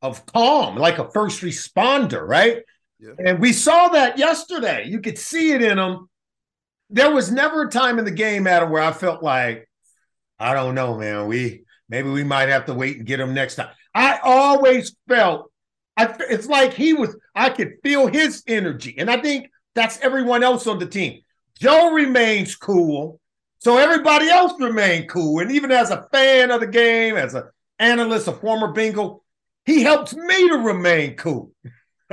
of 0.00 0.24
calm, 0.24 0.76
like 0.76 0.98
a 0.98 1.10
first 1.10 1.42
responder, 1.42 2.26
right? 2.26 2.62
Yeah. 2.98 3.12
And 3.26 3.40
we 3.40 3.52
saw 3.52 3.88
that 3.88 4.16
yesterday. 4.16 4.86
You 4.88 5.00
could 5.00 5.18
see 5.18 5.52
it 5.52 5.62
in 5.62 5.78
him. 5.78 6.08
There 6.88 7.10
was 7.12 7.30
never 7.30 7.64
a 7.64 7.70
time 7.70 7.98
in 7.98 8.06
the 8.06 8.10
game, 8.10 8.46
Adam, 8.46 8.70
where 8.70 8.82
I 8.82 8.92
felt 8.92 9.22
like, 9.22 9.68
I 10.38 10.54
don't 10.54 10.74
know, 10.74 10.96
man. 10.96 11.26
We 11.26 11.64
maybe 11.90 12.08
we 12.08 12.24
might 12.24 12.48
have 12.48 12.64
to 12.66 12.74
wait 12.74 12.96
and 12.96 13.06
get 13.06 13.20
him 13.20 13.34
next 13.34 13.56
time. 13.56 13.68
I 13.94 14.18
always 14.22 14.96
felt 15.08 15.50
I, 15.96 16.14
it's 16.30 16.46
like 16.46 16.72
he 16.72 16.94
was, 16.94 17.16
I 17.34 17.50
could 17.50 17.74
feel 17.82 18.06
his 18.06 18.42
energy. 18.46 18.94
And 18.98 19.10
I 19.10 19.20
think 19.20 19.50
that's 19.74 19.98
everyone 20.00 20.42
else 20.42 20.66
on 20.66 20.78
the 20.78 20.86
team. 20.86 21.20
Joe 21.58 21.92
remains 21.92 22.56
cool. 22.56 23.20
So 23.58 23.76
everybody 23.76 24.28
else 24.28 24.54
remained 24.58 25.08
cool. 25.10 25.40
And 25.40 25.50
even 25.52 25.70
as 25.70 25.90
a 25.90 26.06
fan 26.10 26.50
of 26.50 26.60
the 26.60 26.66
game, 26.66 27.16
as 27.16 27.34
an 27.34 27.44
analyst, 27.78 28.28
a 28.28 28.32
former 28.32 28.72
Bengal, 28.72 29.22
he 29.66 29.82
helps 29.82 30.14
me 30.14 30.48
to 30.48 30.56
remain 30.56 31.16
cool. 31.16 31.52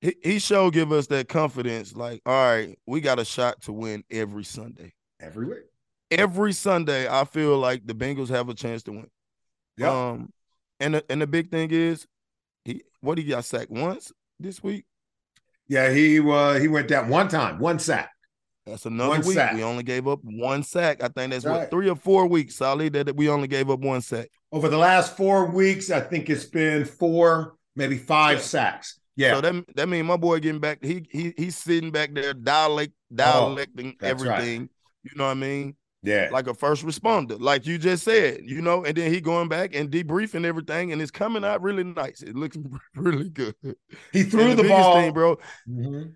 he, 0.00 0.14
he 0.22 0.38
showed 0.38 0.74
give 0.74 0.92
us 0.92 1.06
that 1.06 1.28
confidence. 1.28 1.96
Like, 1.96 2.20
all 2.26 2.32
right, 2.32 2.78
we 2.86 3.00
got 3.00 3.18
a 3.18 3.24
shot 3.24 3.62
to 3.62 3.72
win 3.72 4.04
every 4.10 4.44
Sunday. 4.44 4.92
Every 5.18 5.46
week. 5.46 5.64
Every 6.10 6.52
Sunday, 6.52 7.08
I 7.08 7.24
feel 7.24 7.58
like 7.58 7.86
the 7.86 7.94
Bengals 7.94 8.28
have 8.28 8.50
a 8.50 8.54
chance 8.54 8.82
to 8.84 8.92
win. 8.92 9.10
Yep. 9.78 9.90
Um, 9.90 10.32
and 10.80 10.94
the, 10.94 11.04
and 11.10 11.22
the 11.22 11.26
big 11.26 11.50
thing 11.50 11.70
is, 11.70 12.06
he 12.64 12.82
what 13.00 13.18
he 13.18 13.24
got 13.24 13.44
sacked 13.44 13.70
once 13.70 14.12
this 14.40 14.62
week. 14.62 14.84
Yeah, 15.68 15.92
he 15.92 16.20
uh, 16.20 16.54
he 16.54 16.68
went 16.68 16.88
down 16.88 17.08
one 17.08 17.28
time, 17.28 17.58
one 17.58 17.78
sack. 17.78 18.10
That's 18.66 18.84
another 18.84 19.10
one 19.10 19.20
week. 19.20 19.34
Sack. 19.34 19.54
We 19.54 19.62
only 19.62 19.84
gave 19.84 20.08
up 20.08 20.20
one 20.22 20.64
sack. 20.64 21.02
I 21.02 21.08
think 21.08 21.32
that's, 21.32 21.44
that's 21.44 21.46
what 21.46 21.70
three 21.70 21.88
or 21.88 21.94
four 21.94 22.26
weeks, 22.26 22.56
solid 22.56 22.92
that 22.94 23.14
we 23.14 23.28
only 23.28 23.46
gave 23.46 23.70
up 23.70 23.78
one 23.80 24.00
sack. 24.00 24.28
Over 24.50 24.68
the 24.68 24.78
last 24.78 25.16
four 25.16 25.46
weeks, 25.46 25.90
I 25.90 26.00
think 26.00 26.28
it's 26.28 26.44
been 26.44 26.84
four, 26.84 27.54
maybe 27.76 27.96
five 27.96 28.38
yeah. 28.38 28.44
sacks. 28.44 28.98
Yeah. 29.14 29.34
So 29.34 29.40
that 29.40 29.76
that 29.76 29.88
means 29.88 30.06
my 30.06 30.16
boy 30.16 30.40
getting 30.40 30.60
back. 30.60 30.78
He 30.82 31.06
he 31.10 31.32
he's 31.36 31.56
sitting 31.56 31.90
back 31.90 32.12
there 32.12 32.34
dialect 32.34 32.92
dialecting 33.14 33.96
oh, 34.02 34.06
everything. 34.06 34.60
Right. 34.60 34.70
You 35.04 35.10
know 35.16 35.24
what 35.24 35.30
I 35.30 35.34
mean? 35.34 35.76
Yeah. 36.06 36.28
Like 36.30 36.46
a 36.46 36.54
first 36.54 36.86
responder, 36.86 37.38
like 37.40 37.66
you 37.66 37.78
just 37.78 38.04
said, 38.04 38.42
you 38.44 38.62
know, 38.62 38.84
and 38.84 38.96
then 38.96 39.12
he 39.12 39.20
going 39.20 39.48
back 39.48 39.74
and 39.74 39.90
debriefing 39.90 40.44
everything, 40.44 40.92
and 40.92 41.02
it's 41.02 41.10
coming 41.10 41.44
out 41.44 41.62
really 41.62 41.82
nice. 41.82 42.22
It 42.22 42.36
looks 42.36 42.56
really 42.94 43.28
good. 43.28 43.56
He 44.12 44.22
threw 44.22 44.54
the, 44.54 44.62
the 44.62 44.68
ball, 44.68 44.94
thing, 44.94 45.12
bro. 45.12 45.36
Mm-hmm. 45.68 46.10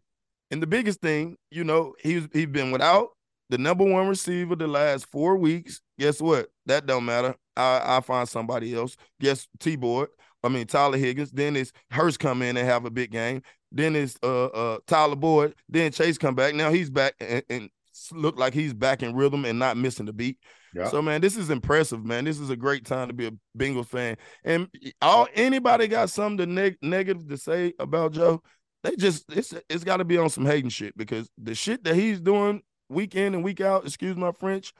And 0.52 0.62
the 0.62 0.68
biggest 0.68 1.00
thing, 1.00 1.36
you 1.50 1.64
know, 1.64 1.94
he's 2.00 2.28
he's 2.32 2.46
been 2.46 2.70
without 2.70 3.08
the 3.48 3.58
number 3.58 3.84
one 3.84 4.06
receiver 4.06 4.54
the 4.54 4.68
last 4.68 5.06
four 5.06 5.36
weeks. 5.36 5.80
Guess 5.98 6.20
what? 6.20 6.48
That 6.66 6.86
don't 6.86 7.04
matter. 7.04 7.34
I 7.56 7.96
I 7.96 8.00
find 8.00 8.28
somebody 8.28 8.74
else. 8.74 8.96
Guess 9.20 9.48
T 9.58 9.74
Board. 9.74 10.08
I 10.44 10.48
mean 10.48 10.68
Tyler 10.68 10.98
Higgins. 10.98 11.32
Then 11.32 11.56
it's 11.56 11.72
Hurst 11.90 12.20
come 12.20 12.42
in 12.42 12.56
and 12.56 12.66
have 12.66 12.84
a 12.84 12.90
big 12.90 13.10
game. 13.10 13.42
Then 13.72 13.96
it's 13.96 14.16
uh 14.22 14.46
uh 14.46 14.78
Tyler 14.86 15.16
Boyd. 15.16 15.56
Then 15.68 15.90
Chase 15.90 16.16
come 16.16 16.36
back. 16.36 16.54
Now 16.54 16.70
he's 16.70 16.90
back 16.90 17.14
and, 17.20 17.42
and 17.50 17.70
look 18.12 18.38
like 18.38 18.54
he's 18.54 18.74
back 18.74 19.02
in 19.02 19.14
rhythm 19.14 19.44
and 19.44 19.58
not 19.58 19.76
missing 19.76 20.06
the 20.06 20.12
beat. 20.12 20.38
Yeah. 20.74 20.88
So 20.88 21.02
man, 21.02 21.20
this 21.20 21.36
is 21.36 21.50
impressive, 21.50 22.04
man. 22.04 22.24
This 22.24 22.38
is 22.38 22.50
a 22.50 22.56
great 22.56 22.84
time 22.84 23.08
to 23.08 23.14
be 23.14 23.26
a 23.26 23.32
Bengals 23.56 23.86
fan. 23.86 24.16
And 24.44 24.68
all 25.02 25.24
oh. 25.24 25.28
anybody 25.34 25.88
got 25.88 26.10
something 26.10 26.38
to 26.38 26.46
neg- 26.46 26.78
negative 26.82 27.28
to 27.28 27.36
say 27.36 27.74
about 27.78 28.12
Joe, 28.12 28.42
they 28.82 28.96
just 28.96 29.24
it's 29.32 29.54
it's 29.68 29.84
got 29.84 29.98
to 29.98 30.04
be 30.04 30.18
on 30.18 30.30
some 30.30 30.46
hating 30.46 30.70
shit 30.70 30.96
because 30.96 31.28
the 31.38 31.54
shit 31.54 31.84
that 31.84 31.94
he's 31.94 32.20
doing 32.20 32.62
week 32.88 33.14
in 33.14 33.34
and 33.34 33.44
week 33.44 33.60
out, 33.60 33.84
excuse 33.84 34.16
my 34.16 34.32
French, 34.32 34.72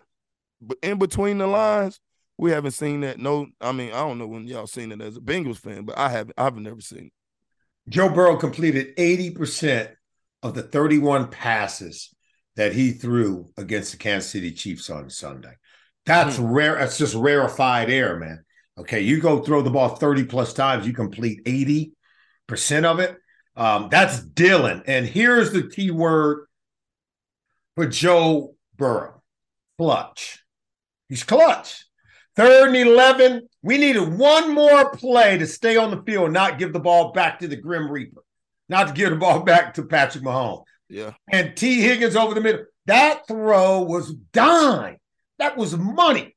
but 0.61 0.79
in 0.83 0.99
between 0.99 1.39
the 1.39 1.47
lines, 1.47 2.01
we 2.39 2.51
haven't 2.51 2.73
seen 2.73 3.01
that. 3.01 3.19
No, 3.19 3.47
I 3.61 3.73
mean, 3.73 3.91
I 3.93 3.99
don't 3.99 4.19
know 4.19 4.27
when 4.27 4.47
y'all 4.47 4.67
seen 4.67 4.93
it 4.93 5.01
as 5.01 5.17
a 5.17 5.21
Bengals 5.21 5.59
fan, 5.59 5.85
but 5.85 5.99
I 5.99 6.09
haven't 6.09 6.35
I've 6.39 6.57
never 6.57 6.81
seen 6.81 7.07
it. 7.07 7.13
Joe 7.89 8.09
Burrow 8.09 8.37
completed 8.37 8.97
80% 8.97 9.91
of 10.43 10.55
the 10.55 10.63
31 10.63 11.29
passes 11.29 12.15
that 12.61 12.75
he 12.75 12.91
threw 12.91 13.49
against 13.57 13.91
the 13.91 13.97
Kansas 13.97 14.31
City 14.31 14.53
Chiefs 14.53 14.91
on 14.91 15.09
Sunday. 15.09 15.55
That's 16.05 16.37
hmm. 16.37 16.45
rare. 16.45 16.75
That's 16.75 16.99
just 16.99 17.15
rarefied 17.15 17.89
air, 17.89 18.19
man. 18.19 18.45
Okay, 18.77 19.01
you 19.01 19.19
go 19.19 19.41
throw 19.41 19.63
the 19.63 19.71
ball 19.71 19.97
30 19.97 20.25
plus 20.25 20.53
times, 20.53 20.87
you 20.87 20.93
complete 20.93 21.43
80% 21.47 22.85
of 22.85 23.01
it. 23.01 23.17
Um, 23.57 23.89
that's 23.91 24.21
Dylan. 24.21 24.83
And 24.87 25.07
here's 25.07 25.53
the 25.53 25.69
key 25.69 25.91
word 25.91 26.49
for 27.77 27.87
Joe 27.87 28.57
Burrow 28.77 29.23
clutch. 29.79 30.45
He's 31.09 31.25
clutch. 31.25 31.87
Third 32.37 32.69
and 32.69 32.77
11. 32.77 33.49
We 33.63 33.79
needed 33.79 34.19
one 34.19 34.55
more 34.55 34.91
play 34.91 35.39
to 35.39 35.47
stay 35.47 35.79
on 35.79 35.91
the 35.91 36.03
field, 36.03 36.27
and 36.27 36.35
not 36.35 36.59
give 36.59 36.75
the 36.75 36.79
ball 36.79 37.13
back 37.13 37.39
to 37.39 37.49
the 37.49 37.57
Grim 37.57 37.91
Reaper, 37.91 38.21
not 38.69 38.89
to 38.89 38.93
give 38.93 39.09
the 39.09 39.17
ball 39.17 39.41
back 39.45 39.73
to 39.75 39.85
Patrick 39.85 40.25
Mahomes. 40.25 40.65
Yeah. 40.91 41.13
And 41.31 41.57
Tee 41.57 41.81
Higgins 41.81 42.17
over 42.17 42.35
the 42.35 42.41
middle. 42.41 42.65
That 42.87 43.27
throw 43.29 43.83
was 43.83 44.13
dime. 44.13 44.99
That 45.39 45.57
was 45.57 45.77
money 45.77 46.37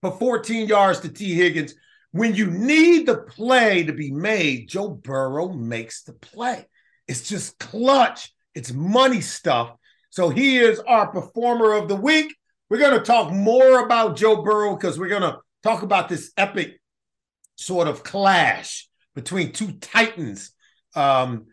for 0.00 0.12
14 0.12 0.68
yards 0.68 1.00
to 1.00 1.08
Tee 1.08 1.34
Higgins. 1.34 1.74
When 2.12 2.34
you 2.34 2.48
need 2.50 3.06
the 3.06 3.16
play 3.16 3.82
to 3.84 3.92
be 3.92 4.12
made, 4.12 4.68
Joe 4.68 4.88
Burrow 4.88 5.52
makes 5.52 6.04
the 6.04 6.12
play. 6.12 6.66
It's 7.08 7.28
just 7.28 7.58
clutch. 7.58 8.32
It's 8.54 8.72
money 8.72 9.20
stuff. 9.20 9.76
So 10.10 10.28
he 10.28 10.58
is 10.58 10.78
our 10.80 11.08
performer 11.08 11.72
of 11.72 11.88
the 11.88 11.96
week. 11.96 12.36
We're 12.70 12.78
going 12.78 12.96
to 12.96 13.04
talk 13.04 13.32
more 13.32 13.84
about 13.84 14.16
Joe 14.16 14.42
Burrow 14.42 14.76
because 14.76 14.98
we're 14.98 15.08
going 15.08 15.22
to 15.22 15.38
talk 15.64 15.82
about 15.82 16.08
this 16.08 16.32
epic 16.36 16.80
sort 17.56 17.88
of 17.88 18.04
clash 18.04 18.88
between 19.14 19.52
two 19.52 19.72
titans. 19.72 20.52
Um, 20.94 21.46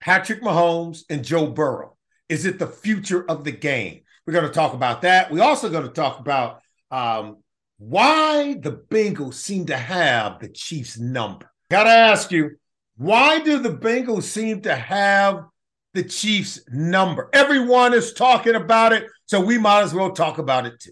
Patrick 0.00 0.42
Mahomes 0.42 1.02
and 1.10 1.24
Joe 1.24 1.46
Burrow? 1.46 1.96
Is 2.28 2.46
it 2.46 2.58
the 2.58 2.66
future 2.66 3.28
of 3.28 3.44
the 3.44 3.52
game? 3.52 4.00
We're 4.26 4.32
going 4.32 4.46
to 4.46 4.52
talk 4.52 4.74
about 4.74 5.02
that. 5.02 5.30
We're 5.30 5.42
also 5.42 5.68
going 5.68 5.86
to 5.86 5.92
talk 5.92 6.20
about 6.20 6.62
um, 6.90 7.38
why 7.78 8.54
the 8.54 8.72
Bengals 8.72 9.34
seem 9.34 9.66
to 9.66 9.76
have 9.76 10.38
the 10.40 10.48
Chiefs' 10.48 10.98
number. 10.98 11.50
Got 11.70 11.84
to 11.84 11.90
ask 11.90 12.30
you, 12.30 12.56
why 12.96 13.40
do 13.40 13.58
the 13.58 13.70
Bengals 13.70 14.24
seem 14.24 14.60
to 14.62 14.74
have 14.74 15.44
the 15.94 16.04
Chiefs' 16.04 16.60
number? 16.70 17.28
Everyone 17.32 17.94
is 17.94 18.12
talking 18.12 18.54
about 18.54 18.92
it, 18.92 19.06
so 19.26 19.40
we 19.40 19.58
might 19.58 19.82
as 19.82 19.94
well 19.94 20.12
talk 20.12 20.38
about 20.38 20.66
it 20.66 20.78
too. 20.78 20.90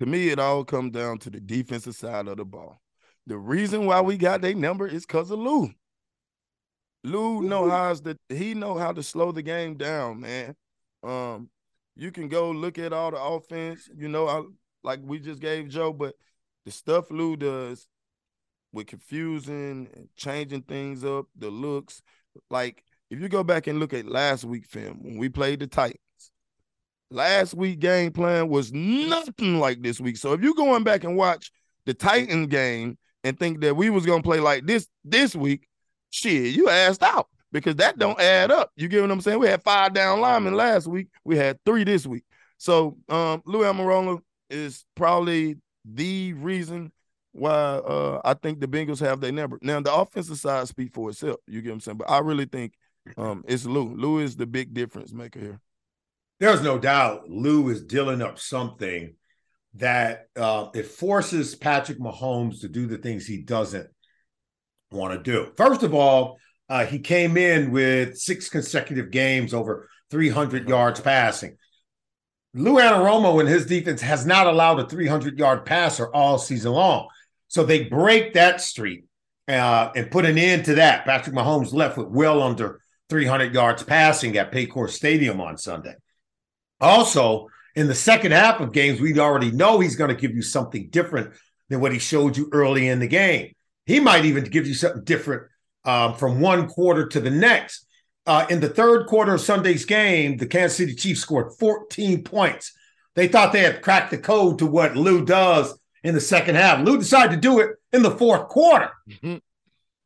To 0.00 0.06
me, 0.06 0.28
it 0.28 0.38
all 0.38 0.64
comes 0.64 0.92
down 0.92 1.18
to 1.20 1.30
the 1.30 1.40
defensive 1.40 1.94
side 1.94 2.28
of 2.28 2.36
the 2.36 2.44
ball. 2.44 2.80
The 3.26 3.38
reason 3.38 3.86
why 3.86 4.00
we 4.00 4.16
got 4.16 4.40
their 4.40 4.54
number 4.54 4.86
is 4.86 5.06
because 5.06 5.30
of 5.30 5.38
Lou. 5.38 5.70
Lou 7.04 7.42
know 7.42 7.68
how 7.68 7.92
to 7.92 8.18
he 8.30 8.54
know 8.54 8.78
how 8.78 8.92
to 8.92 9.02
slow 9.02 9.30
the 9.30 9.42
game 9.42 9.76
down, 9.76 10.20
man. 10.20 10.56
Um, 11.02 11.50
you 11.96 12.10
can 12.10 12.28
go 12.28 12.50
look 12.50 12.78
at 12.78 12.92
all 12.92 13.10
the 13.10 13.22
offense, 13.22 13.88
you 13.94 14.08
know, 14.08 14.26
I, 14.26 14.42
like 14.82 15.00
we 15.02 15.20
just 15.20 15.40
gave 15.40 15.68
Joe, 15.68 15.92
but 15.92 16.14
the 16.64 16.72
stuff 16.72 17.10
Lou 17.10 17.36
does 17.36 17.86
with 18.72 18.86
confusing 18.86 19.88
and 19.94 20.08
changing 20.16 20.62
things 20.62 21.04
up, 21.04 21.26
the 21.36 21.50
looks, 21.50 22.02
like 22.50 22.82
if 23.10 23.20
you 23.20 23.28
go 23.28 23.44
back 23.44 23.66
and 23.66 23.78
look 23.78 23.92
at 23.92 24.06
last 24.06 24.44
week 24.44 24.64
film 24.64 24.98
when 25.02 25.18
we 25.18 25.28
played 25.28 25.60
the 25.60 25.66
Titans, 25.66 25.98
last 27.10 27.54
week 27.54 27.80
game 27.80 28.12
plan 28.12 28.48
was 28.48 28.72
nothing 28.72 29.60
like 29.60 29.82
this 29.82 30.00
week. 30.00 30.16
So 30.16 30.32
if 30.32 30.40
you're 30.40 30.54
going 30.54 30.84
back 30.84 31.04
and 31.04 31.16
watch 31.16 31.52
the 31.84 31.92
Titan 31.92 32.46
game 32.46 32.96
and 33.22 33.38
think 33.38 33.60
that 33.60 33.76
we 33.76 33.90
was 33.90 34.06
gonna 34.06 34.22
play 34.22 34.40
like 34.40 34.66
this 34.66 34.88
this 35.04 35.36
week, 35.36 35.68
shit, 36.14 36.54
you 36.54 36.68
asked 36.68 37.02
out 37.02 37.28
because 37.50 37.76
that 37.76 37.98
don't 37.98 38.20
add 38.20 38.50
up. 38.50 38.70
You 38.76 38.88
get 38.88 39.02
what 39.02 39.10
I'm 39.10 39.20
saying? 39.20 39.38
We 39.40 39.48
had 39.48 39.62
five 39.62 39.92
down 39.92 40.20
linemen 40.20 40.54
last 40.54 40.86
week. 40.86 41.08
We 41.24 41.36
had 41.36 41.58
three 41.64 41.84
this 41.84 42.06
week. 42.06 42.24
So 42.58 42.96
um 43.08 43.42
Lou 43.44 43.62
Anarumo 43.62 44.20
is 44.48 44.84
probably 44.94 45.56
the 45.84 46.32
reason 46.34 46.92
why 47.32 47.50
uh, 47.50 48.20
I 48.24 48.34
think 48.34 48.60
the 48.60 48.68
Bengals 48.68 49.00
have 49.00 49.20
their 49.20 49.32
number. 49.32 49.58
Now 49.60 49.80
the 49.80 49.92
offensive 49.92 50.38
side 50.38 50.68
speak 50.68 50.94
for 50.94 51.10
itself. 51.10 51.40
You 51.48 51.60
get 51.60 51.70
what 51.70 51.74
I'm 51.74 51.80
saying? 51.80 51.98
But 51.98 52.10
I 52.10 52.18
really 52.20 52.46
think 52.46 52.74
um, 53.16 53.44
it's 53.48 53.66
Lou. 53.66 53.94
Lou 53.96 54.20
is 54.20 54.36
the 54.36 54.46
big 54.46 54.72
difference 54.72 55.12
maker 55.12 55.40
here. 55.40 55.60
There's 56.38 56.62
no 56.62 56.78
doubt 56.78 57.28
Lou 57.28 57.68
is 57.70 57.82
dealing 57.82 58.22
up 58.22 58.38
something 58.38 59.14
that 59.74 60.26
uh, 60.36 60.68
it 60.74 60.86
forces 60.86 61.56
Patrick 61.56 61.98
Mahomes 61.98 62.60
to 62.60 62.68
do 62.68 62.86
the 62.86 62.98
things 62.98 63.26
he 63.26 63.42
doesn't 63.42 63.88
want 64.94 65.12
to 65.12 65.22
do. 65.22 65.52
First 65.56 65.82
of 65.82 65.94
all, 65.94 66.38
uh, 66.68 66.86
he 66.86 66.98
came 66.98 67.36
in 67.36 67.70
with 67.70 68.16
six 68.16 68.48
consecutive 68.48 69.10
games 69.10 69.52
over 69.52 69.88
300 70.10 70.68
yards 70.68 71.00
passing. 71.00 71.56
Lou 72.54 72.74
Anarumo 72.74 73.40
and 73.40 73.48
his 73.48 73.66
defense 73.66 74.00
has 74.00 74.24
not 74.24 74.46
allowed 74.46 74.78
a 74.78 74.88
300 74.88 75.38
yard 75.38 75.66
passer 75.66 76.12
all 76.14 76.38
season 76.38 76.72
long. 76.72 77.08
So 77.48 77.64
they 77.64 77.84
break 77.84 78.34
that 78.34 78.60
streak 78.60 79.04
uh, 79.48 79.90
and 79.94 80.10
put 80.10 80.24
an 80.24 80.38
end 80.38 80.66
to 80.66 80.76
that. 80.76 81.04
Patrick 81.04 81.34
Mahomes 81.34 81.72
left 81.72 81.98
with 81.98 82.08
well 82.08 82.42
under 82.42 82.80
300 83.10 83.52
yards 83.52 83.82
passing 83.82 84.36
at 84.36 84.52
Paycor 84.52 84.88
Stadium 84.88 85.40
on 85.40 85.58
Sunday. 85.58 85.94
Also, 86.80 87.48
in 87.74 87.88
the 87.88 87.94
second 87.94 88.32
half 88.32 88.60
of 88.60 88.72
games, 88.72 89.00
we 89.00 89.18
already 89.18 89.50
know 89.50 89.80
he's 89.80 89.96
going 89.96 90.14
to 90.14 90.20
give 90.20 90.34
you 90.34 90.42
something 90.42 90.88
different 90.90 91.34
than 91.68 91.80
what 91.80 91.92
he 91.92 91.98
showed 91.98 92.36
you 92.36 92.48
early 92.52 92.88
in 92.88 93.00
the 93.00 93.08
game. 93.08 93.53
He 93.86 94.00
might 94.00 94.24
even 94.24 94.44
give 94.44 94.66
you 94.66 94.74
something 94.74 95.04
different 95.04 95.44
um, 95.84 96.14
from 96.14 96.40
one 96.40 96.68
quarter 96.68 97.06
to 97.08 97.20
the 97.20 97.30
next. 97.30 97.86
Uh, 98.26 98.46
in 98.48 98.60
the 98.60 98.68
third 98.68 99.06
quarter 99.06 99.34
of 99.34 99.40
Sunday's 99.40 99.84
game, 99.84 100.38
the 100.38 100.46
Kansas 100.46 100.78
City 100.78 100.94
Chiefs 100.94 101.20
scored 101.20 101.52
14 101.58 102.24
points. 102.24 102.72
They 103.14 103.28
thought 103.28 103.52
they 103.52 103.62
had 103.62 103.82
cracked 103.82 104.10
the 104.10 104.18
code 104.18 104.58
to 104.58 104.66
what 104.66 104.96
Lou 104.96 105.24
does 105.24 105.78
in 106.02 106.14
the 106.14 106.20
second 106.20 106.54
half. 106.54 106.84
Lou 106.84 106.98
decided 106.98 107.34
to 107.34 107.40
do 107.40 107.60
it 107.60 107.72
in 107.92 108.02
the 108.02 108.10
fourth 108.10 108.48
quarter. 108.48 108.90
Mm-hmm. 109.08 109.36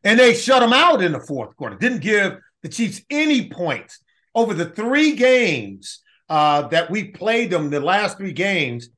And 0.04 0.18
they 0.18 0.35
shut 0.35 0.62
him 0.62 0.73
out 0.73 1.02
in 1.02 1.12
the 1.12 1.20
fourth 1.20 1.56
quarter. 1.56 1.76
Didn't 1.76 2.00
give 2.00 2.38
the 2.62 2.68
Chiefs 2.68 3.02
any 3.08 3.49
points 3.49 4.00
over 4.35 4.52
the 4.52 4.66
three 4.66 5.14
games 5.14 6.00
uh, 6.28 6.68
that 6.68 6.90
we 6.90 7.04
played 7.04 7.50
them. 7.50 7.70
The 7.70 7.80
last 7.80 8.18
three 8.18 8.32
games, 8.32 8.88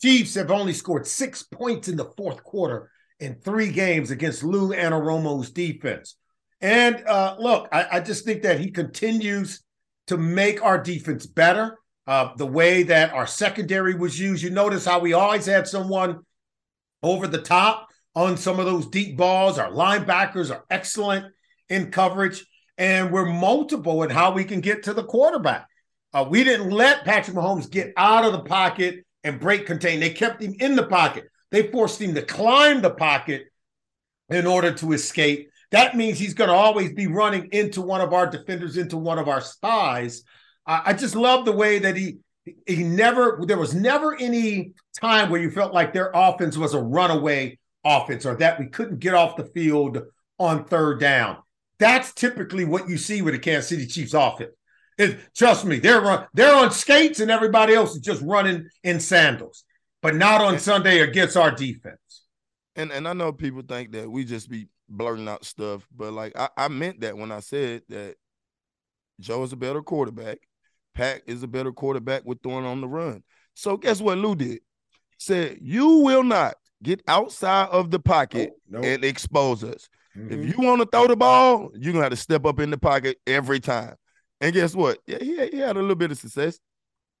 Chiefs 0.00 0.34
have 0.34 0.50
only 0.50 0.72
scored 0.72 1.06
six 1.06 1.42
points 1.42 1.88
in 1.88 1.96
the 1.96 2.10
fourth 2.16 2.42
quarter 2.44 2.90
in 3.20 3.34
three 3.34 3.70
games 3.70 4.10
against 4.10 4.42
Lou 4.42 4.70
Anarumo's 4.70 5.50
defense. 5.50 6.16
And 6.60 7.06
uh, 7.06 7.36
look, 7.38 7.68
I, 7.72 7.86
I, 7.92 8.00
just 8.00 8.24
think 8.24 8.42
that 8.42 8.60
he 8.60 8.70
continues 8.70 9.62
to 10.08 10.16
make 10.16 10.62
our 10.62 10.82
defense 10.82 11.26
better. 11.26 11.78
Uh, 12.06 12.34
the 12.36 12.46
way 12.46 12.82
that 12.82 13.12
our 13.12 13.26
secondary 13.26 13.94
was 13.94 14.18
used, 14.18 14.42
you 14.42 14.50
notice 14.50 14.84
how 14.84 14.98
we 14.98 15.12
always 15.12 15.46
had 15.46 15.68
someone 15.68 16.18
over 17.02 17.26
the 17.26 17.40
top 17.40 17.88
on 18.14 18.36
some 18.36 18.58
of 18.58 18.66
those 18.66 18.88
deep 18.88 19.16
balls. 19.16 19.58
Our 19.58 19.70
linebackers 19.70 20.50
are 20.50 20.64
excellent 20.70 21.26
in 21.68 21.90
coverage, 21.90 22.44
and 22.76 23.12
we're 23.12 23.26
multiple 23.26 24.02
in 24.02 24.10
how 24.10 24.32
we 24.32 24.44
can 24.44 24.60
get 24.60 24.82
to 24.84 24.94
the 24.94 25.04
quarterback. 25.04 25.66
Uh, 26.12 26.26
we 26.28 26.42
didn't 26.42 26.70
let 26.70 27.04
Patrick 27.04 27.36
Mahomes 27.36 27.70
get 27.70 27.92
out 27.96 28.24
of 28.24 28.32
the 28.32 28.40
pocket 28.40 29.06
and 29.22 29.38
break 29.38 29.66
contain. 29.66 30.00
They 30.00 30.10
kept 30.10 30.42
him 30.42 30.54
in 30.58 30.74
the 30.74 30.86
pocket. 30.86 31.24
They 31.50 31.64
forced 31.64 32.00
him 32.00 32.14
to 32.14 32.22
climb 32.22 32.80
the 32.80 32.90
pocket 32.90 33.46
in 34.28 34.46
order 34.46 34.72
to 34.72 34.92
escape. 34.92 35.50
That 35.70 35.96
means 35.96 36.18
he's 36.18 36.34
going 36.34 36.50
to 36.50 36.54
always 36.54 36.92
be 36.92 37.06
running 37.06 37.48
into 37.52 37.80
one 37.80 38.00
of 38.00 38.12
our 38.12 38.26
defenders, 38.28 38.76
into 38.76 38.96
one 38.96 39.18
of 39.18 39.28
our 39.28 39.40
spies. 39.40 40.22
I, 40.66 40.82
I 40.86 40.92
just 40.92 41.14
love 41.14 41.44
the 41.44 41.52
way 41.52 41.80
that 41.80 41.96
he 41.96 42.18
he 42.66 42.82
never 42.82 43.42
there 43.46 43.58
was 43.58 43.74
never 43.74 44.16
any 44.16 44.72
time 44.98 45.30
where 45.30 45.40
you 45.40 45.50
felt 45.50 45.74
like 45.74 45.92
their 45.92 46.10
offense 46.14 46.56
was 46.56 46.74
a 46.74 46.80
runaway 46.80 47.58
offense 47.84 48.26
or 48.26 48.34
that 48.36 48.58
we 48.58 48.66
couldn't 48.66 48.98
get 48.98 49.14
off 49.14 49.36
the 49.36 49.44
field 49.44 50.02
on 50.38 50.64
third 50.64 51.00
down. 51.00 51.38
That's 51.78 52.12
typically 52.12 52.64
what 52.64 52.88
you 52.88 52.98
see 52.98 53.22
with 53.22 53.34
the 53.34 53.40
Kansas 53.40 53.68
City 53.68 53.86
Chiefs 53.86 54.14
offense. 54.14 54.50
It, 54.98 55.18
trust 55.34 55.64
me, 55.64 55.78
they're 55.78 56.28
they're 56.34 56.54
on 56.54 56.70
skates 56.70 57.20
and 57.20 57.30
everybody 57.30 57.74
else 57.74 57.94
is 57.94 58.02
just 58.02 58.22
running 58.22 58.68
in 58.84 59.00
sandals, 59.00 59.64
but 60.02 60.14
not 60.14 60.40
on 60.40 60.58
Sunday 60.58 61.00
against 61.00 61.36
our 61.36 61.50
defense. 61.50 62.24
And 62.76 62.90
and 62.90 63.06
I 63.06 63.12
know 63.12 63.32
people 63.32 63.62
think 63.62 63.92
that 63.92 64.10
we 64.10 64.24
just 64.24 64.48
be 64.48 64.68
blurting 64.88 65.28
out 65.28 65.44
stuff, 65.44 65.86
but 65.94 66.12
like 66.12 66.38
I, 66.38 66.48
I 66.56 66.68
meant 66.68 67.00
that 67.00 67.16
when 67.16 67.32
I 67.32 67.40
said 67.40 67.82
that 67.88 68.16
Joe 69.20 69.42
is 69.42 69.52
a 69.52 69.56
better 69.56 69.82
quarterback, 69.82 70.38
Pack 70.94 71.22
is 71.26 71.42
a 71.42 71.48
better 71.48 71.72
quarterback 71.72 72.22
with 72.24 72.42
throwing 72.42 72.64
on 72.64 72.80
the 72.80 72.88
run. 72.88 73.22
So 73.54 73.76
guess 73.76 74.00
what 74.00 74.18
Lou 74.18 74.34
did? 74.34 74.60
Said 75.18 75.58
you 75.60 75.98
will 75.98 76.22
not 76.22 76.54
get 76.82 77.02
outside 77.06 77.68
of 77.68 77.90
the 77.90 77.98
pocket 77.98 78.52
nope, 78.68 78.82
nope. 78.82 78.84
and 78.84 79.04
expose 79.04 79.62
us. 79.62 79.88
Mm-hmm. 80.16 80.32
If 80.32 80.48
you 80.48 80.64
want 80.64 80.80
to 80.80 80.88
throw 80.90 81.06
the 81.06 81.16
ball, 81.16 81.70
you're 81.74 81.92
gonna 81.92 82.04
have 82.04 82.12
to 82.12 82.16
step 82.16 82.46
up 82.46 82.58
in 82.60 82.70
the 82.70 82.78
pocket 82.78 83.18
every 83.26 83.60
time. 83.60 83.94
And 84.40 84.54
guess 84.54 84.74
what? 84.74 84.98
Yeah, 85.06 85.18
he, 85.20 85.48
he 85.48 85.58
had 85.58 85.76
a 85.76 85.80
little 85.80 85.94
bit 85.94 86.10
of 86.10 86.18
success. 86.18 86.58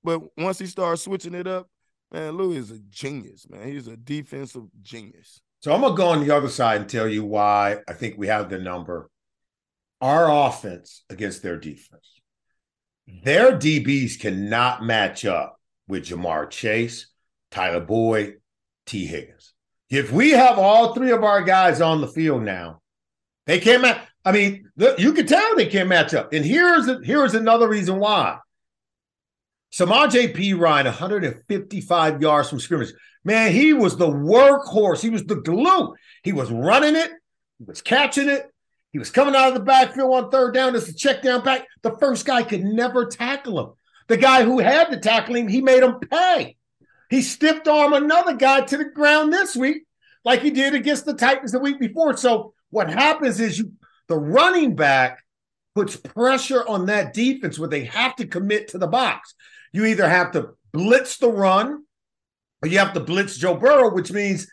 But 0.02 0.22
once 0.38 0.58
he 0.58 0.66
started 0.66 0.96
switching 0.96 1.34
it 1.34 1.46
up, 1.46 1.68
man, 2.12 2.36
Louis 2.36 2.58
is 2.58 2.70
a 2.70 2.78
genius, 2.90 3.48
man. 3.48 3.66
He's 3.66 3.86
a 3.86 3.96
defensive 3.96 4.64
genius. 4.82 5.40
So 5.60 5.74
I'm 5.74 5.82
gonna 5.82 5.94
go 5.94 6.08
on 6.08 6.26
the 6.26 6.34
other 6.34 6.48
side 6.48 6.80
and 6.80 6.90
tell 6.90 7.06
you 7.08 7.24
why 7.24 7.78
I 7.86 7.92
think 7.92 8.16
we 8.16 8.28
have 8.28 8.48
the 8.48 8.58
number. 8.58 9.10
Our 10.00 10.48
offense 10.48 11.04
against 11.10 11.42
their 11.42 11.58
defense. 11.58 12.20
Their 13.22 13.52
DBs 13.52 14.18
cannot 14.18 14.82
match 14.82 15.24
up 15.26 15.60
with 15.88 16.06
Ja'Marr 16.06 16.48
Chase, 16.48 17.08
Tyler 17.50 17.80
Boyd, 17.80 18.36
Tee 18.86 19.06
Higgins. 19.06 19.52
If 19.90 20.12
we 20.12 20.30
have 20.30 20.58
all 20.58 20.94
three 20.94 21.10
of 21.10 21.24
our 21.24 21.42
guys 21.42 21.80
on 21.80 22.00
the 22.00 22.06
field 22.06 22.42
now, 22.42 22.80
they 23.46 23.58
can't 23.58 23.82
match. 23.82 24.00
I 24.24 24.32
mean, 24.32 24.70
you 24.98 25.12
can 25.12 25.26
tell 25.26 25.56
they 25.56 25.66
can't 25.66 25.88
match 25.88 26.14
up. 26.14 26.32
And 26.32 26.44
here's 26.44 26.88
here's 27.04 27.34
another 27.34 27.68
reason 27.68 27.98
why. 27.98 28.38
Samaje 29.72 30.34
Perine, 30.34 30.84
155 30.84 32.22
yards 32.22 32.48
from 32.48 32.60
scrimmage. 32.60 32.92
Man, 33.24 33.52
he 33.52 33.72
was 33.72 33.96
the 33.96 34.08
workhorse. 34.08 35.00
He 35.00 35.10
was 35.10 35.24
the 35.24 35.36
glue. 35.36 35.94
He 36.22 36.32
was 36.32 36.50
running 36.50 36.96
it. 36.96 37.10
He 37.58 37.64
was 37.64 37.82
catching 37.82 38.28
it. 38.28 38.50
He 38.92 38.98
was 38.98 39.10
coming 39.10 39.36
out 39.36 39.48
of 39.48 39.54
the 39.54 39.60
backfield 39.60 40.12
on 40.12 40.30
third 40.30 40.54
down 40.54 40.74
as 40.74 40.88
a 40.88 40.94
check 40.94 41.22
down 41.22 41.44
back. 41.44 41.66
The 41.82 41.96
first 41.98 42.26
guy 42.26 42.42
could 42.42 42.64
never 42.64 43.06
tackle 43.06 43.60
him. 43.60 43.72
The 44.08 44.16
guy 44.16 44.42
who 44.42 44.58
had 44.58 44.90
to 44.90 44.96
tackle 44.96 45.36
him, 45.36 45.46
he 45.46 45.60
made 45.60 45.82
him 45.82 46.00
pay. 46.00 46.56
He 47.08 47.22
stiffed 47.22 47.68
arm 47.68 47.92
another 47.92 48.34
guy 48.34 48.62
to 48.62 48.76
the 48.76 48.86
ground 48.86 49.32
this 49.32 49.54
week, 49.54 49.84
like 50.24 50.40
he 50.40 50.50
did 50.50 50.74
against 50.74 51.04
the 51.04 51.14
Titans 51.14 51.52
the 51.52 51.60
week 51.60 51.78
before. 51.78 52.16
So 52.16 52.54
what 52.70 52.90
happens 52.90 53.38
is 53.38 53.58
you 53.58 53.72
the 54.08 54.16
running 54.16 54.74
back 54.74 55.24
puts 55.76 55.94
pressure 55.94 56.66
on 56.66 56.86
that 56.86 57.14
defense 57.14 57.58
where 57.58 57.68
they 57.68 57.84
have 57.84 58.16
to 58.16 58.26
commit 58.26 58.68
to 58.68 58.78
the 58.78 58.88
box. 58.88 59.34
You 59.72 59.84
either 59.86 60.08
have 60.08 60.32
to 60.32 60.50
blitz 60.72 61.18
the 61.18 61.28
run 61.28 61.84
or 62.62 62.68
you 62.68 62.78
have 62.78 62.92
to 62.94 63.00
blitz 63.00 63.36
Joe 63.36 63.54
Burrow, 63.56 63.92
which 63.92 64.12
means 64.12 64.46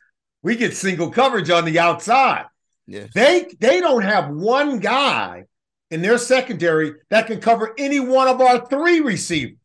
we 0.44 0.56
get 0.56 0.76
single 0.76 1.12
coverage 1.12 1.50
on 1.50 1.66
the 1.66 1.80
outside. 1.80 2.46
Yes. 2.86 3.10
They 3.14 3.48
they 3.60 3.82
don't 3.82 4.04
have 4.04 4.30
one 4.30 4.80
guy 4.80 5.46
in 5.92 6.02
their 6.02 6.18
secondary 6.18 6.94
that 7.10 7.28
can 7.28 7.42
cover 7.42 7.74
any 7.78 8.00
one 8.00 8.28
of 8.28 8.42
our 8.42 8.66
three 8.66 9.00
receivers, 9.02 9.58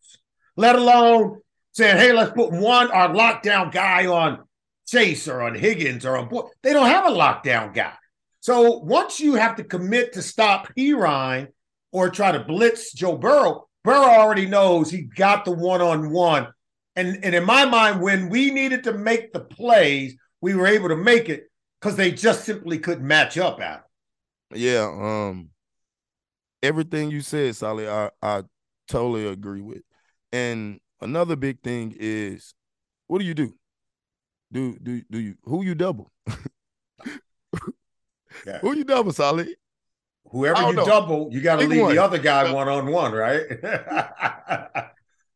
let 0.57 0.77
alone 0.77 1.41
saying, 1.73 1.97
hey, 1.97 2.13
let's 2.13 2.33
put 2.33 2.53
one 2.53 2.91
our 2.91 3.09
lockdown 3.09 3.73
guy 3.73 4.07
on 4.07 4.41
Chase 4.87 5.29
or 5.29 5.43
on 5.43 5.55
Higgins 5.55 6.05
or 6.05 6.17
on 6.17 6.29
Boyd. 6.29 6.47
They 6.63 6.73
don't 6.73 6.89
have 6.89 7.07
a 7.07 7.17
lockdown 7.17 7.73
guy. 7.75 7.95
So 8.41 8.79
once 8.79 9.21
you 9.21 9.35
have 9.35 9.57
to 9.57 9.65
commit 9.65 10.15
to 10.15 10.23
stop 10.23 10.69
Perine 10.77 11.49
or 11.93 12.11
try 12.11 12.33
to 12.33 12.43
blitz 12.43 12.93
Joe 12.93 13.17
Burrow, 13.17 13.69
Burrow 13.85 14.09
already 14.09 14.47
knows 14.47 14.91
he 14.91 15.03
got 15.03 15.45
the 15.45 15.51
one 15.53 15.81
on 15.81 16.11
one. 16.11 16.49
And, 16.95 17.25
and 17.25 17.35
in 17.35 17.45
my 17.45 17.65
mind, 17.65 18.01
when 18.01 18.29
we 18.29 18.51
needed 18.51 18.85
to 18.85 18.93
make 18.93 19.33
the 19.33 19.41
plays, 19.41 20.15
we 20.41 20.55
were 20.55 20.67
able 20.67 20.89
to 20.89 20.97
make 20.97 21.29
it 21.29 21.51
because 21.81 21.97
they 21.97 22.11
just 22.13 22.45
simply 22.45 22.79
couldn't 22.79 23.07
match 23.07 23.39
up 23.39 23.61
at 23.61 23.85
Yeah. 24.55 24.85
Um 24.85 25.51
everything 26.63 27.11
you 27.11 27.21
said, 27.23 27.57
Sally, 27.57 27.89
I, 27.89 28.11
I 28.23 28.43
totally 28.89 29.27
agree 29.27 29.63
with. 29.63 29.83
And 30.33 30.81
another 31.01 31.37
big 31.37 31.63
thing 31.63 31.95
is 31.99 32.55
what 33.07 33.19
do 33.19 33.25
you 33.25 33.35
do? 33.35 33.55
Do 34.53 34.79
do 34.79 35.03
do 35.11 35.19
you 35.19 35.35
who 35.45 35.65
you 35.65 35.75
double? 35.75 36.13
Yeah. 38.47 38.59
Who 38.59 38.75
you 38.77 38.85
double, 38.85 39.13
Solid? 39.13 39.49
Whoever 40.33 40.63
you 40.63 40.73
know. 40.73 40.87
double, 40.87 41.29
you 41.31 41.43
got 41.43 41.61
to 41.61 41.67
leave 41.67 41.83
one. 41.83 41.95
the 41.95 42.03
other 42.03 42.19
guy 42.19 42.51
one 42.53 42.67
on 42.69 42.87
one, 42.87 43.13
right? 43.13 43.43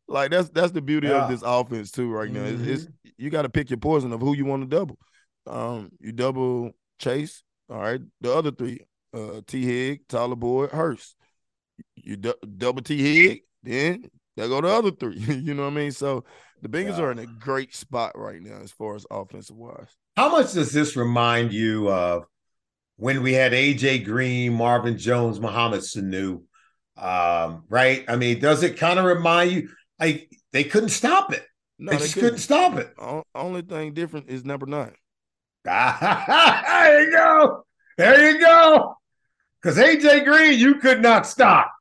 like 0.09 0.31
that's 0.31 0.49
that's 0.49 0.73
the 0.73 0.81
beauty 0.81 1.09
yeah. 1.09 1.25
of 1.25 1.31
this 1.31 1.43
offense 1.45 1.91
too, 1.91 2.11
right 2.11 2.31
now. 2.31 2.41
Mm-hmm. 2.41 2.71
It's, 2.71 2.85
it's, 2.85 2.93
you 3.19 3.29
got 3.29 3.43
to 3.43 3.51
pick 3.51 3.69
your 3.69 3.77
poison 3.77 4.13
of 4.13 4.21
who 4.21 4.35
you 4.35 4.47
want 4.47 4.63
to 4.63 4.77
double. 4.77 4.99
Um, 5.47 5.91
you 6.01 6.13
double 6.13 6.73
Chase, 6.99 7.43
all 7.69 7.79
right. 7.79 8.01
The 8.23 8.35
other 8.35 8.51
three, 8.51 8.81
uh, 9.13 9.43
Tee 9.47 9.67
Hig, 9.67 10.09
Tyler 10.09 10.35
Boyd, 10.35 10.71
Hurst. 10.71 11.15
You 11.95 12.17
du- 12.17 12.39
double 12.57 12.83
T. 12.83 12.97
Hig, 12.97 13.43
then 13.63 14.11
there 14.37 14.49
go 14.49 14.63
the 14.63 14.69
other 14.69 14.93
three. 14.93 15.19
you 15.19 15.53
know 15.53 15.65
what 15.65 15.73
I 15.73 15.77
mean? 15.77 15.93
So 15.93 16.25
the 16.63 16.69
Bengals 16.69 16.99
yeah. 16.99 17.05
are 17.05 17.13
in 17.13 17.19
a 17.19 17.27
great 17.27 17.75
spot 17.75 18.13
right 18.17 18.41
now 18.41 18.61
as 18.63 18.73
far 18.73 18.95
as 18.95 19.07
offensive 19.11 19.57
wise. 19.57 19.95
How 20.17 20.31
much 20.31 20.55
does 20.55 20.73
this 20.73 20.97
remind 20.97 21.53
you 21.53 21.91
of 21.91 22.25
when 22.97 23.23
we 23.23 23.33
had 23.33 23.53
AJ 23.53 24.05
Green, 24.05 24.55
Marvin 24.55 24.99
Jones, 24.99 25.41
Mohamed 25.41 25.81
Sanu? 25.81 26.43
Um, 26.97 27.65
right? 27.69 28.05
I 28.09 28.17
mean, 28.17 28.41
does 28.41 28.63
it 28.63 28.79
kind 28.79 28.99
of 28.99 29.05
remind 29.05 29.53
you? 29.53 29.69
Like 30.01 30.31
they 30.53 30.65
couldn't 30.65 30.91
stop 30.91 31.33
it. 31.33 31.47
No, 31.79 31.93
they, 31.93 31.99
they 31.99 32.03
just 32.03 32.15
couldn't. 32.15 32.29
couldn't 32.29 32.43
stop 32.43 32.79
it. 32.79 32.95
Only 33.35 33.63
thing 33.63 33.93
different 33.93 34.31
is 34.31 34.45
number 34.45 34.67
nine. 34.67 34.95
there 35.65 37.03
you 37.03 37.11
go. 37.11 37.67
There 37.99 38.31
you 38.31 38.41
go. 38.41 38.97
Because 39.61 39.79
AJ 39.79 40.25
Green, 40.25 40.59
you 40.59 40.77
could 40.77 41.03
not 41.03 41.27
stop. 41.27 41.73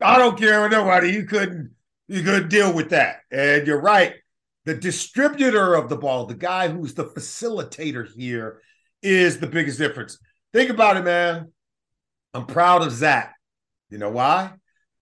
I 0.00 0.18
don't 0.18 0.38
care 0.38 0.62
with 0.62 0.72
nobody. 0.72 1.12
You 1.12 1.24
couldn't. 1.24 1.70
You 2.08 2.22
couldn't 2.22 2.48
deal 2.48 2.72
with 2.72 2.90
that. 2.90 3.20
And 3.30 3.66
you're 3.66 3.80
right. 3.80 4.14
The 4.64 4.74
distributor 4.74 5.74
of 5.74 5.88
the 5.88 5.96
ball, 5.96 6.26
the 6.26 6.34
guy 6.34 6.68
who's 6.68 6.94
the 6.94 7.04
facilitator 7.04 8.06
here, 8.16 8.60
is 9.02 9.38
the 9.38 9.46
biggest 9.46 9.78
difference. 9.78 10.18
Think 10.56 10.70
about 10.70 10.96
it, 10.96 11.04
man. 11.04 11.52
I'm 12.32 12.46
proud 12.46 12.80
of 12.80 12.90
Zac. 12.90 13.36
You 13.90 13.98
know 13.98 14.08
why? 14.08 14.52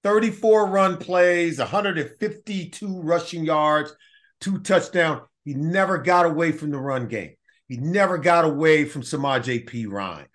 34 0.03 0.67
run 0.67 0.97
plays, 0.97 1.61
152 1.61 3.01
rushing 3.03 3.45
yards, 3.45 3.95
two 4.41 4.59
touchdowns. 4.59 5.21
He 5.45 5.55
never 5.55 5.99
got 5.99 6.27
away 6.27 6.51
from 6.51 6.73
the 6.73 6.79
run 6.79 7.07
game. 7.07 7.37
He 7.69 7.77
never 7.77 8.19
got 8.19 8.45
away 8.45 8.85
from 8.85 9.03
Samaje 9.03 9.65
Perine. 9.65 10.27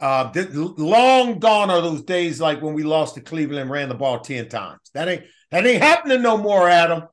Uh, 0.00 0.32
long 0.78 1.38
gone 1.38 1.68
are 1.68 1.82
those 1.82 2.04
days 2.04 2.40
like 2.40 2.62
when 2.62 2.72
we 2.72 2.82
lost 2.82 3.16
to 3.16 3.20
Cleveland 3.20 3.60
and 3.60 3.70
ran 3.70 3.90
the 3.90 3.94
ball 3.94 4.20
10 4.20 4.48
times. 4.48 4.80
That 4.94 5.06
ain't 5.06 5.24
that 5.50 5.66
ain't 5.66 5.82
happening 5.82 6.22
no 6.22 6.38
more, 6.38 6.66
Adam. 6.66 7.08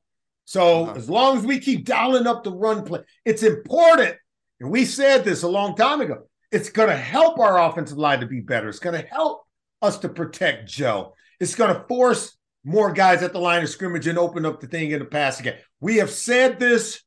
So 0.46 0.84
uh-huh. 0.84 0.94
as 0.94 1.10
long 1.10 1.36
as 1.36 1.44
we 1.44 1.60
keep 1.60 1.84
dialing 1.84 2.26
up 2.26 2.42
the 2.42 2.52
run 2.52 2.84
play, 2.84 3.00
it's 3.26 3.42
important. 3.42 4.16
And 4.60 4.70
we 4.70 4.86
said 4.86 5.24
this 5.24 5.42
a 5.42 5.48
long 5.48 5.76
time 5.76 6.00
ago. 6.00 6.24
It's 6.52 6.70
going 6.70 6.88
to 6.88 6.96
help 6.96 7.38
our 7.38 7.60
offensive 7.60 7.98
line 7.98 8.20
to 8.20 8.26
be 8.26 8.40
better. 8.40 8.68
It's 8.68 8.78
going 8.78 9.00
to 9.00 9.06
help 9.06 9.42
us 9.82 9.98
to 9.98 10.08
protect 10.08 10.68
Joe. 10.68 11.14
It's 11.38 11.54
going 11.54 11.74
to 11.74 11.84
force 11.86 12.36
more 12.64 12.92
guys 12.92 13.22
at 13.22 13.32
the 13.32 13.38
line 13.38 13.62
of 13.62 13.68
scrimmage 13.68 14.06
and 14.06 14.18
open 14.18 14.44
up 14.44 14.60
the 14.60 14.66
thing 14.66 14.90
in 14.90 14.98
the 14.98 15.04
pass 15.04 15.40
again. 15.40 15.58
We 15.80 15.96
have 15.96 16.10
said 16.10 16.58
this. 16.58 17.02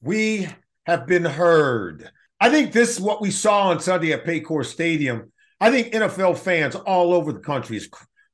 We 0.00 0.48
have 0.86 1.06
been 1.06 1.24
heard. 1.24 2.10
I 2.40 2.50
think 2.50 2.72
this 2.72 2.90
is 2.90 3.00
what 3.00 3.22
we 3.22 3.30
saw 3.30 3.68
on 3.68 3.80
Sunday 3.80 4.12
at 4.12 4.24
Paycor 4.24 4.64
Stadium. 4.64 5.32
I 5.60 5.70
think 5.70 5.92
NFL 5.92 6.38
fans 6.38 6.74
all 6.74 7.14
over 7.14 7.32
the 7.32 7.38
country 7.38 7.76
is 7.76 7.88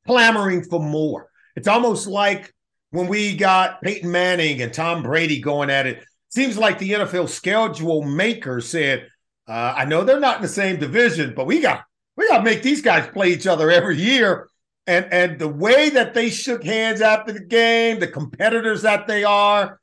clamoring 0.07 0.64
for 0.64 0.81
more. 0.81 1.29
It's 1.55 1.69
almost 1.69 2.07
like 2.07 2.53
when 2.90 3.07
we 3.07 3.37
got 3.37 3.83
Peyton 3.83 4.11
Manning 4.11 4.62
and 4.62 4.73
Tom 4.73 5.03
Brady 5.03 5.40
going 5.40 5.71
at 5.71 5.87
it. 5.87 6.05
Seems 6.31 6.57
like 6.57 6.79
the 6.79 6.93
NFL 6.93 7.29
schedule 7.29 8.03
maker 8.03 8.61
said, 8.61 9.09
uh, 9.51 9.75
"I 9.77 9.85
know 9.85 10.05
they're 10.05 10.21
not 10.21 10.37
in 10.37 10.43
the 10.43 10.49
same 10.49 10.79
division, 10.79 11.35
but 11.35 11.47
we 11.47 11.61
got 11.61 11.85
we 12.17 12.29
got 12.29 12.39
to 12.39 12.45
make 12.45 12.63
these 12.63 12.83
guys 12.83 13.09
play 13.13 13.33
each 13.33 13.47
other 13.47 13.71
every 13.71 13.99
year." 13.99 14.49
And 14.87 15.07
and 15.13 15.39
the 15.39 15.49
way 15.49 15.91
that 15.91 16.15
they 16.15 16.31
shook 16.31 16.65
hands 16.65 17.01
after 17.01 17.33
the 17.33 17.45
game, 17.45 18.01
the 18.01 18.09
competitors 18.09 18.83
that 18.83 19.07
they 19.07 19.25
are, 19.25 19.81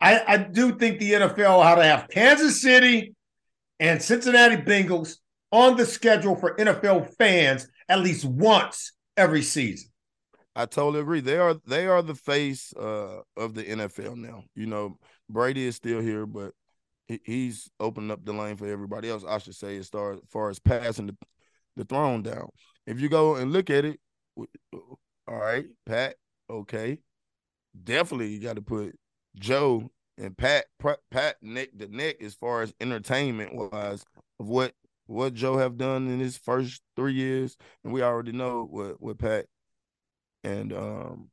I, 0.00 0.22
I 0.26 0.36
do 0.36 0.78
think 0.78 0.98
the 0.98 1.12
NFL 1.12 1.58
ought 1.58 1.76
to 1.76 1.84
have 1.84 2.08
Kansas 2.08 2.62
City 2.62 3.14
and 3.80 4.02
Cincinnati 4.02 4.56
Bengals 4.56 5.16
on 5.50 5.76
the 5.76 5.86
schedule 5.86 6.36
for 6.36 6.56
NFL 6.56 7.14
fans 7.16 7.66
at 7.88 8.00
least 8.00 8.24
once 8.24 8.92
every 9.16 9.42
season. 9.42 9.90
I 10.54 10.66
totally 10.66 11.00
agree. 11.00 11.20
They 11.20 11.38
are 11.38 11.54
they 11.66 11.86
are 11.86 12.02
the 12.02 12.14
face 12.14 12.72
uh, 12.76 13.20
of 13.36 13.54
the 13.54 13.64
NFL 13.64 14.16
now. 14.16 14.44
You 14.54 14.66
know, 14.66 14.98
Brady 15.30 15.66
is 15.66 15.76
still 15.76 16.00
here, 16.00 16.26
but 16.26 16.52
he, 17.08 17.20
he's 17.24 17.70
opening 17.80 18.10
up 18.10 18.24
the 18.24 18.32
lane 18.32 18.56
for 18.56 18.66
everybody 18.66 19.10
else. 19.10 19.24
I 19.26 19.38
should 19.38 19.56
say, 19.56 19.76
as 19.78 19.88
far 19.88 20.12
as, 20.12 20.20
far 20.28 20.50
as 20.50 20.58
passing 20.58 21.06
the, 21.06 21.16
the 21.76 21.84
throne 21.84 22.22
down. 22.22 22.48
If 22.86 23.00
you 23.00 23.08
go 23.08 23.36
and 23.36 23.52
look 23.52 23.70
at 23.70 23.84
it, 23.84 23.98
all 24.36 25.36
right, 25.36 25.66
Pat, 25.86 26.14
okay, 26.48 26.98
definitely 27.82 28.28
you 28.28 28.40
got 28.40 28.56
to 28.56 28.62
put 28.62 28.96
Joe 29.36 29.90
and 30.16 30.36
Pat 30.36 30.66
Pat 31.10 31.36
neck 31.42 31.68
the 31.76 31.88
neck 31.88 32.16
as 32.22 32.34
far 32.34 32.62
as 32.62 32.74
entertainment 32.80 33.54
wise 33.54 34.04
of 34.40 34.48
what 34.48 34.72
what 35.06 35.32
Joe 35.34 35.56
have 35.56 35.76
done 35.76 36.08
in 36.08 36.18
his 36.18 36.36
first 36.36 36.82
three 36.96 37.14
years, 37.14 37.56
and 37.84 37.92
we 37.92 38.02
already 38.02 38.32
know 38.32 38.66
what 38.68 39.00
what 39.00 39.18
Pat 39.18 39.46
and 40.44 40.72
um 40.72 41.30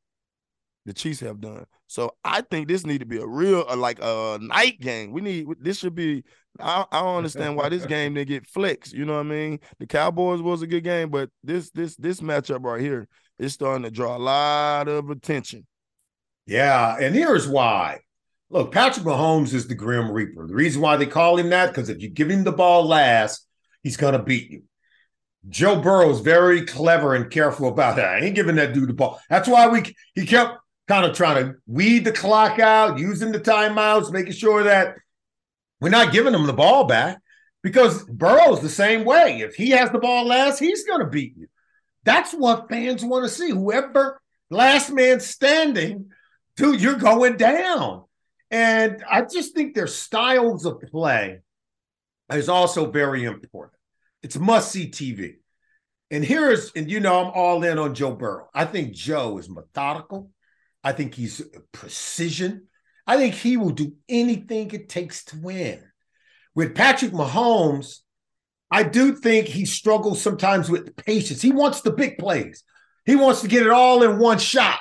the 0.86 0.94
Chiefs 0.94 1.20
have 1.20 1.40
done. 1.40 1.66
So 1.88 2.14
I 2.24 2.40
think 2.40 2.68
this 2.68 2.86
need 2.86 3.00
to 3.00 3.06
be 3.06 3.18
a 3.18 3.26
real 3.26 3.66
like 3.76 3.98
a 4.00 4.38
night 4.40 4.80
game. 4.80 5.10
We 5.10 5.20
need 5.20 5.46
this 5.60 5.78
should 5.78 5.94
be. 5.94 6.24
I, 6.58 6.86
I 6.90 7.00
don't 7.00 7.18
understand 7.18 7.56
why 7.56 7.68
this 7.68 7.84
game 7.84 8.14
didn't 8.14 8.28
get 8.28 8.46
flicks. 8.46 8.92
You 8.92 9.04
know 9.04 9.14
what 9.14 9.20
I 9.20 9.24
mean? 9.24 9.60
The 9.78 9.86
Cowboys 9.86 10.40
was 10.40 10.62
a 10.62 10.66
good 10.66 10.84
game, 10.84 11.10
but 11.10 11.28
this 11.44 11.70
this 11.70 11.96
this 11.96 12.20
matchup 12.20 12.64
right 12.64 12.80
here 12.80 13.08
is 13.38 13.52
starting 13.52 13.82
to 13.82 13.90
draw 13.90 14.16
a 14.16 14.18
lot 14.18 14.88
of 14.88 15.10
attention. 15.10 15.66
Yeah, 16.46 16.96
and 16.98 17.14
here's 17.14 17.46
why. 17.46 18.00
Look, 18.48 18.72
Patrick 18.72 19.04
Mahomes 19.04 19.52
is 19.52 19.66
the 19.66 19.74
Grim 19.74 20.10
Reaper. 20.10 20.46
The 20.46 20.54
reason 20.54 20.80
why 20.80 20.96
they 20.96 21.06
call 21.06 21.36
him 21.36 21.50
that 21.50 21.66
because 21.66 21.88
if 21.88 22.00
you 22.00 22.08
give 22.08 22.30
him 22.30 22.44
the 22.44 22.52
ball 22.52 22.86
last, 22.86 23.44
he's 23.82 23.96
gonna 23.96 24.22
beat 24.22 24.50
you. 24.50 24.62
Joe 25.48 25.80
Burrow 25.80 26.10
is 26.10 26.20
very 26.20 26.64
clever 26.64 27.14
and 27.14 27.30
careful 27.30 27.68
about 27.68 27.96
that. 27.96 28.08
I 28.08 28.24
ain't 28.24 28.34
giving 28.34 28.56
that 28.56 28.72
dude 28.72 28.88
the 28.88 28.94
ball. 28.94 29.20
That's 29.28 29.48
why 29.48 29.68
we 29.68 29.82
he 30.14 30.26
kept 30.26 30.58
kind 30.88 31.04
of 31.04 31.16
trying 31.16 31.44
to 31.44 31.54
weed 31.66 32.04
the 32.04 32.12
clock 32.12 32.58
out, 32.58 32.98
using 32.98 33.32
the 33.32 33.40
timeouts, 33.40 34.12
making 34.12 34.32
sure 34.32 34.64
that 34.64 34.96
we're 35.80 35.88
not 35.88 36.12
giving 36.12 36.32
them 36.32 36.46
the 36.46 36.52
ball 36.52 36.84
back 36.84 37.18
because 37.62 38.04
Burrow's 38.04 38.60
the 38.60 38.68
same 38.68 39.04
way. 39.04 39.40
If 39.40 39.56
he 39.56 39.70
has 39.70 39.90
the 39.90 39.98
ball 39.98 40.24
last, 40.26 40.58
he's 40.58 40.84
going 40.84 41.00
to 41.00 41.06
beat 41.06 41.36
you. 41.36 41.48
That's 42.04 42.32
what 42.32 42.68
fans 42.68 43.04
want 43.04 43.24
to 43.24 43.28
see. 43.28 43.50
Whoever 43.50 44.20
last 44.50 44.92
man 44.92 45.20
standing, 45.20 46.10
dude, 46.56 46.80
you're 46.80 46.94
going 46.94 47.36
down. 47.36 48.04
And 48.50 49.02
I 49.10 49.22
just 49.22 49.54
think 49.54 49.74
their 49.74 49.88
styles 49.88 50.64
of 50.64 50.80
play 50.80 51.40
is 52.32 52.48
also 52.48 52.90
very 52.90 53.24
important. 53.24 53.80
It's 54.22 54.38
must 54.38 54.70
see 54.70 54.88
TV. 54.88 55.38
And 56.10 56.24
here's, 56.24 56.70
and 56.76 56.88
you 56.88 57.00
know, 57.00 57.24
I'm 57.24 57.32
all 57.34 57.64
in 57.64 57.78
on 57.78 57.94
Joe 57.94 58.12
Burrow. 58.12 58.48
I 58.54 58.64
think 58.64 58.92
Joe 58.92 59.38
is 59.38 59.50
methodical. 59.50 60.30
I 60.86 60.92
think 60.92 61.16
he's 61.16 61.42
precision. 61.72 62.68
I 63.08 63.16
think 63.16 63.34
he 63.34 63.56
will 63.56 63.70
do 63.70 63.94
anything 64.08 64.70
it 64.70 64.88
takes 64.88 65.24
to 65.24 65.36
win. 65.36 65.82
With 66.54 66.76
Patrick 66.76 67.10
Mahomes, 67.10 68.02
I 68.70 68.84
do 68.84 69.16
think 69.16 69.48
he 69.48 69.66
struggles 69.66 70.22
sometimes 70.22 70.70
with 70.70 70.94
patience. 70.94 71.42
He 71.42 71.50
wants 71.50 71.80
the 71.80 71.90
big 71.90 72.18
plays. 72.18 72.62
He 73.04 73.16
wants 73.16 73.40
to 73.40 73.48
get 73.48 73.66
it 73.66 73.72
all 73.72 74.04
in 74.04 74.20
one 74.20 74.38
shot. 74.38 74.78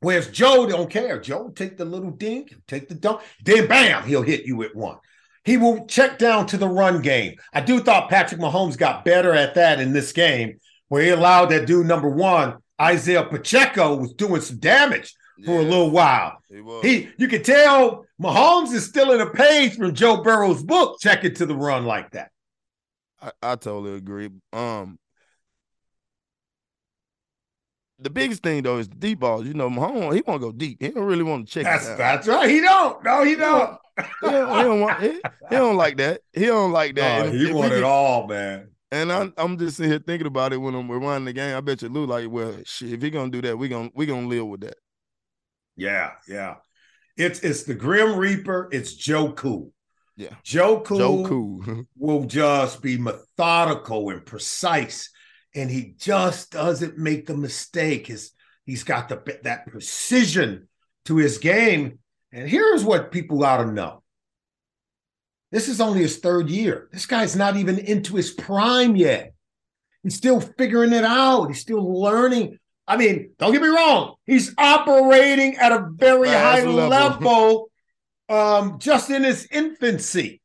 Whereas 0.00 0.28
Joe 0.28 0.66
don't 0.68 0.90
care. 0.90 1.18
Joe 1.18 1.48
take 1.56 1.78
the 1.78 1.86
little 1.86 2.10
dink, 2.10 2.54
take 2.66 2.90
the 2.90 2.94
dunk, 2.94 3.22
then 3.42 3.66
bam, 3.66 4.04
he'll 4.04 4.20
hit 4.20 4.44
you 4.44 4.56
with 4.56 4.74
one. 4.74 4.98
He 5.42 5.56
will 5.56 5.86
check 5.86 6.18
down 6.18 6.48
to 6.48 6.58
the 6.58 6.68
run 6.68 7.00
game. 7.00 7.36
I 7.54 7.62
do 7.62 7.80
thought 7.80 8.10
Patrick 8.10 8.42
Mahomes 8.42 8.76
got 8.76 9.06
better 9.06 9.32
at 9.32 9.54
that 9.54 9.80
in 9.80 9.94
this 9.94 10.12
game, 10.12 10.58
where 10.88 11.02
he 11.02 11.08
allowed 11.08 11.46
that 11.46 11.66
dude 11.66 11.86
number 11.86 12.10
one, 12.10 12.58
Isaiah 12.80 13.24
Pacheco, 13.24 13.96
was 13.96 14.12
doing 14.14 14.40
some 14.40 14.58
damage 14.58 15.14
for 15.44 15.60
yeah, 15.60 15.60
a 15.60 15.68
little 15.68 15.90
while. 15.90 16.38
He, 16.48 16.62
he, 16.82 17.08
you 17.16 17.28
can 17.28 17.42
tell 17.42 18.06
Mahomes 18.20 18.72
is 18.72 18.84
still 18.84 19.12
in 19.12 19.20
a 19.20 19.30
page 19.30 19.76
from 19.76 19.94
Joe 19.94 20.22
Burrow's 20.22 20.62
book, 20.62 20.98
checking 21.00 21.34
to 21.34 21.46
the 21.46 21.54
run 21.54 21.84
like 21.84 22.12
that. 22.12 22.30
I, 23.20 23.32
I 23.42 23.56
totally 23.56 23.96
agree. 23.96 24.30
Um, 24.52 24.98
the 27.98 28.10
biggest 28.10 28.42
thing 28.42 28.62
though 28.62 28.78
is 28.78 28.88
the 28.88 28.94
deep 28.94 29.20
balls. 29.20 29.46
You 29.46 29.54
know, 29.54 29.68
Mahomes 29.68 30.14
he 30.14 30.22
want 30.26 30.40
to 30.40 30.46
go 30.46 30.52
deep. 30.52 30.78
He 30.80 30.88
don't 30.88 31.04
really 31.04 31.24
want 31.24 31.48
to 31.48 31.52
check. 31.52 31.64
That's 31.64 31.88
that's 31.96 32.28
right. 32.28 32.48
He 32.48 32.60
don't. 32.60 33.02
No, 33.04 33.24
he 33.24 33.34
don't. 33.34 33.78
He 33.98 34.30
don't, 34.30 34.56
he 34.56 34.62
don't, 34.62 34.80
want. 34.80 35.02
He, 35.02 35.08
he, 35.08 35.20
don't 35.50 35.76
like 35.76 35.96
that. 35.96 36.20
He 36.32 36.46
don't 36.46 36.70
like 36.70 36.94
that. 36.94 37.26
No, 37.32 37.32
he 37.32 37.52
want 37.52 37.72
it 37.72 37.82
all, 37.82 38.28
man. 38.28 38.68
And 38.90 39.12
I'm 39.12 39.34
I'm 39.36 39.58
just 39.58 39.76
sitting 39.76 39.90
here 39.90 40.00
thinking 40.00 40.26
about 40.26 40.52
it 40.52 40.56
when 40.58 40.74
I'm 40.74 40.88
we're 40.88 40.98
running 40.98 41.26
the 41.26 41.32
game. 41.32 41.56
I 41.56 41.60
bet 41.60 41.82
you 41.82 41.88
Lou 41.88 42.06
like, 42.06 42.30
well, 42.30 42.56
shit, 42.64 42.92
if 42.92 43.02
he 43.02 43.10
gonna 43.10 43.30
do 43.30 43.42
that, 43.42 43.58
we 43.58 43.68
gonna 43.68 43.90
we 43.94 44.06
gonna 44.06 44.26
live 44.26 44.46
with 44.46 44.62
that. 44.62 44.76
Yeah, 45.76 46.12
yeah. 46.26 46.56
It's 47.16 47.40
it's 47.40 47.64
the 47.64 47.74
Grim 47.74 48.16
Reaper. 48.18 48.68
It's 48.72 48.94
Joe 48.94 49.32
Cool. 49.32 49.72
Yeah, 50.16 50.34
Joe 50.42 50.80
Cool. 50.80 50.98
Joe 50.98 51.24
Cool 51.24 51.84
will 51.96 52.24
just 52.24 52.80
be 52.82 52.96
methodical 52.96 54.10
and 54.10 54.24
precise 54.24 55.10
and 55.54 55.70
he 55.70 55.94
just 55.98 56.52
doesn't 56.52 56.98
make 56.98 57.28
a 57.28 57.34
mistake. 57.34 58.06
His 58.06 58.32
he's 58.64 58.84
got 58.84 59.08
the 59.08 59.40
that 59.42 59.66
precision 59.66 60.68
to 61.06 61.16
his 61.16 61.38
game. 61.38 61.98
And 62.32 62.48
here's 62.48 62.84
what 62.84 63.10
people 63.10 63.44
ought 63.44 63.64
to 63.64 63.72
know. 63.72 64.02
This 65.50 65.68
is 65.68 65.80
only 65.80 66.00
his 66.00 66.18
third 66.18 66.50
year. 66.50 66.88
This 66.92 67.06
guy's 67.06 67.34
not 67.34 67.56
even 67.56 67.78
into 67.78 68.16
his 68.16 68.30
prime 68.30 68.96
yet. 68.96 69.32
He's 70.02 70.16
still 70.16 70.40
figuring 70.40 70.92
it 70.92 71.04
out. 71.04 71.46
He's 71.46 71.60
still 71.60 72.00
learning. 72.00 72.58
I 72.86 72.96
mean, 72.96 73.32
don't 73.38 73.52
get 73.52 73.62
me 73.62 73.68
wrong. 73.68 74.14
He's 74.26 74.54
operating 74.56 75.56
at 75.56 75.72
a 75.72 75.88
very 75.92 76.28
high 76.28 76.64
level, 76.64 76.88
level 76.88 77.70
um, 78.28 78.78
just 78.78 79.10
in 79.10 79.24
his 79.24 79.46
infancy. 79.50 80.40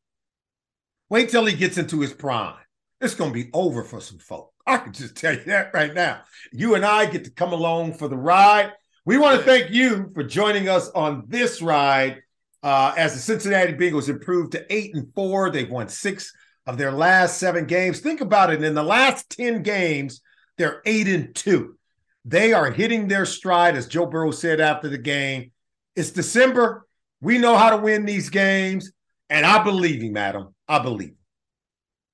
Wait 1.09 1.29
till 1.29 1.45
he 1.45 1.55
gets 1.55 1.77
into 1.77 1.99
his 1.99 2.13
prime. 2.13 2.55
It's 2.99 3.15
going 3.15 3.31
to 3.31 3.33
be 3.33 3.49
over 3.53 3.83
for 3.83 3.99
some 3.99 4.19
folk. 4.19 4.51
I 4.65 4.77
can 4.77 4.93
just 4.93 5.15
tell 5.15 5.33
you 5.33 5.43
that 5.45 5.73
right 5.73 5.93
now. 5.93 6.21
You 6.51 6.75
and 6.75 6.85
I 6.85 7.05
get 7.05 7.25
to 7.25 7.31
come 7.31 7.51
along 7.51 7.95
for 7.95 8.07
the 8.07 8.17
ride. 8.17 8.71
We 9.05 9.17
want 9.17 9.39
to 9.39 9.45
thank 9.45 9.71
you 9.71 10.11
for 10.13 10.23
joining 10.23 10.69
us 10.69 10.89
on 10.89 11.25
this 11.27 11.61
ride. 11.61 12.21
Uh, 12.63 12.93
as 12.95 13.13
the 13.13 13.19
Cincinnati 13.19 13.73
Bengals 13.73 14.07
improved 14.07 14.53
to 14.53 14.73
eight 14.73 14.95
and 14.95 15.13
four, 15.13 15.49
they've 15.49 15.69
won 15.69 15.89
six 15.89 16.33
of 16.65 16.77
their 16.77 16.91
last 16.91 17.37
seven 17.37 17.65
games. 17.65 17.99
Think 17.99 18.21
about 18.21 18.51
it. 18.53 18.63
In 18.63 18.73
the 18.73 18.83
last 18.83 19.29
10 19.31 19.63
games, 19.63 20.21
they're 20.57 20.81
eight 20.85 21.07
and 21.07 21.35
two. 21.35 21.77
They 22.25 22.53
are 22.53 22.71
hitting 22.71 23.09
their 23.09 23.25
stride, 23.25 23.75
as 23.75 23.87
Joe 23.87 24.05
Burrow 24.05 24.31
said 24.31 24.61
after 24.61 24.87
the 24.87 24.97
game. 24.97 25.51
It's 25.95 26.11
December. 26.11 26.87
We 27.19 27.37
know 27.37 27.57
how 27.57 27.71
to 27.71 27.77
win 27.77 28.05
these 28.05 28.29
games. 28.29 28.91
And 29.29 29.45
I 29.45 29.61
believe 29.61 30.01
him, 30.01 30.15
Adam. 30.15 30.55
I 30.67 30.79
believe 30.79 31.15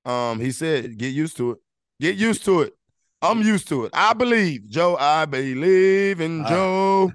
him. 0.05 0.11
Um, 0.11 0.39
he 0.39 0.51
said, 0.51 0.97
get 0.97 1.13
used 1.13 1.37
to 1.37 1.51
it. 1.51 1.57
Get 1.99 2.15
used 2.15 2.43
to 2.45 2.61
it. 2.61 2.73
I'm 3.21 3.41
used 3.41 3.67
to 3.67 3.85
it. 3.85 3.91
I 3.93 4.13
believe, 4.13 4.67
Joe. 4.69 4.95
I 4.97 5.25
believe 5.25 6.21
in 6.21 6.45
Joe. 6.47 7.11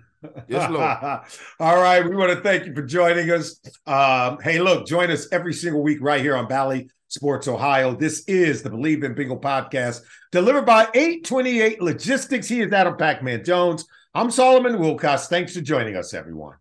Yes, 0.48 0.70
Lord. 0.70 1.22
All 1.60 1.80
right. 1.80 2.04
We 2.08 2.16
want 2.16 2.32
to 2.32 2.40
thank 2.40 2.66
you 2.66 2.74
for 2.74 2.82
joining 2.82 3.30
us. 3.30 3.60
Um, 3.86 4.38
hey, 4.42 4.60
look, 4.60 4.86
join 4.86 5.10
us 5.10 5.26
every 5.32 5.52
single 5.52 5.82
week 5.82 5.98
right 6.00 6.20
here 6.20 6.36
on 6.36 6.48
Bally 6.48 6.90
Sports 7.08 7.48
Ohio. 7.48 7.94
This 7.94 8.24
is 8.26 8.62
the 8.62 8.70
Believe 8.70 9.04
in 9.04 9.14
Bengal 9.14 9.38
podcast 9.38 10.02
delivered 10.32 10.66
by 10.66 10.88
828 10.94 11.80
Logistics. 11.80 12.48
He 12.48 12.60
is 12.60 12.72
Adam 12.72 12.96
Pac-Man 12.96 13.44
Jones. 13.44 13.86
I'm 14.14 14.30
Solomon 14.30 14.74
Wilcots. 14.74 15.26
Thanks 15.26 15.54
for 15.54 15.60
joining 15.60 15.96
us, 15.96 16.14
everyone. 16.14 16.56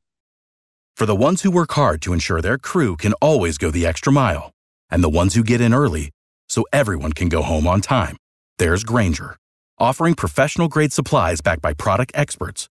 For 0.95 1.05
the 1.05 1.15
ones 1.15 1.41
who 1.41 1.51
work 1.51 1.71
hard 1.73 2.01
to 2.03 2.13
ensure 2.13 2.41
their 2.41 2.57
crew 2.57 2.95
can 2.95 3.13
always 3.13 3.57
go 3.57 3.71
the 3.71 3.85
extra 3.85 4.13
mile, 4.13 4.51
and 4.89 5.03
the 5.03 5.09
ones 5.09 5.33
who 5.33 5.43
get 5.43 5.59
in 5.59 5.73
early 5.73 6.11
so 6.49 6.65
everyone 6.71 7.13
can 7.13 7.29
go 7.29 7.41
home 7.41 7.65
on 7.65 7.81
time, 7.81 8.15
there's 8.59 8.83
Grainger, 8.83 9.35
offering 9.79 10.13
professional 10.13 10.67
grade 10.67 10.93
supplies 10.93 11.41
backed 11.41 11.63
by 11.63 11.73
product 11.73 12.11
experts 12.13 12.69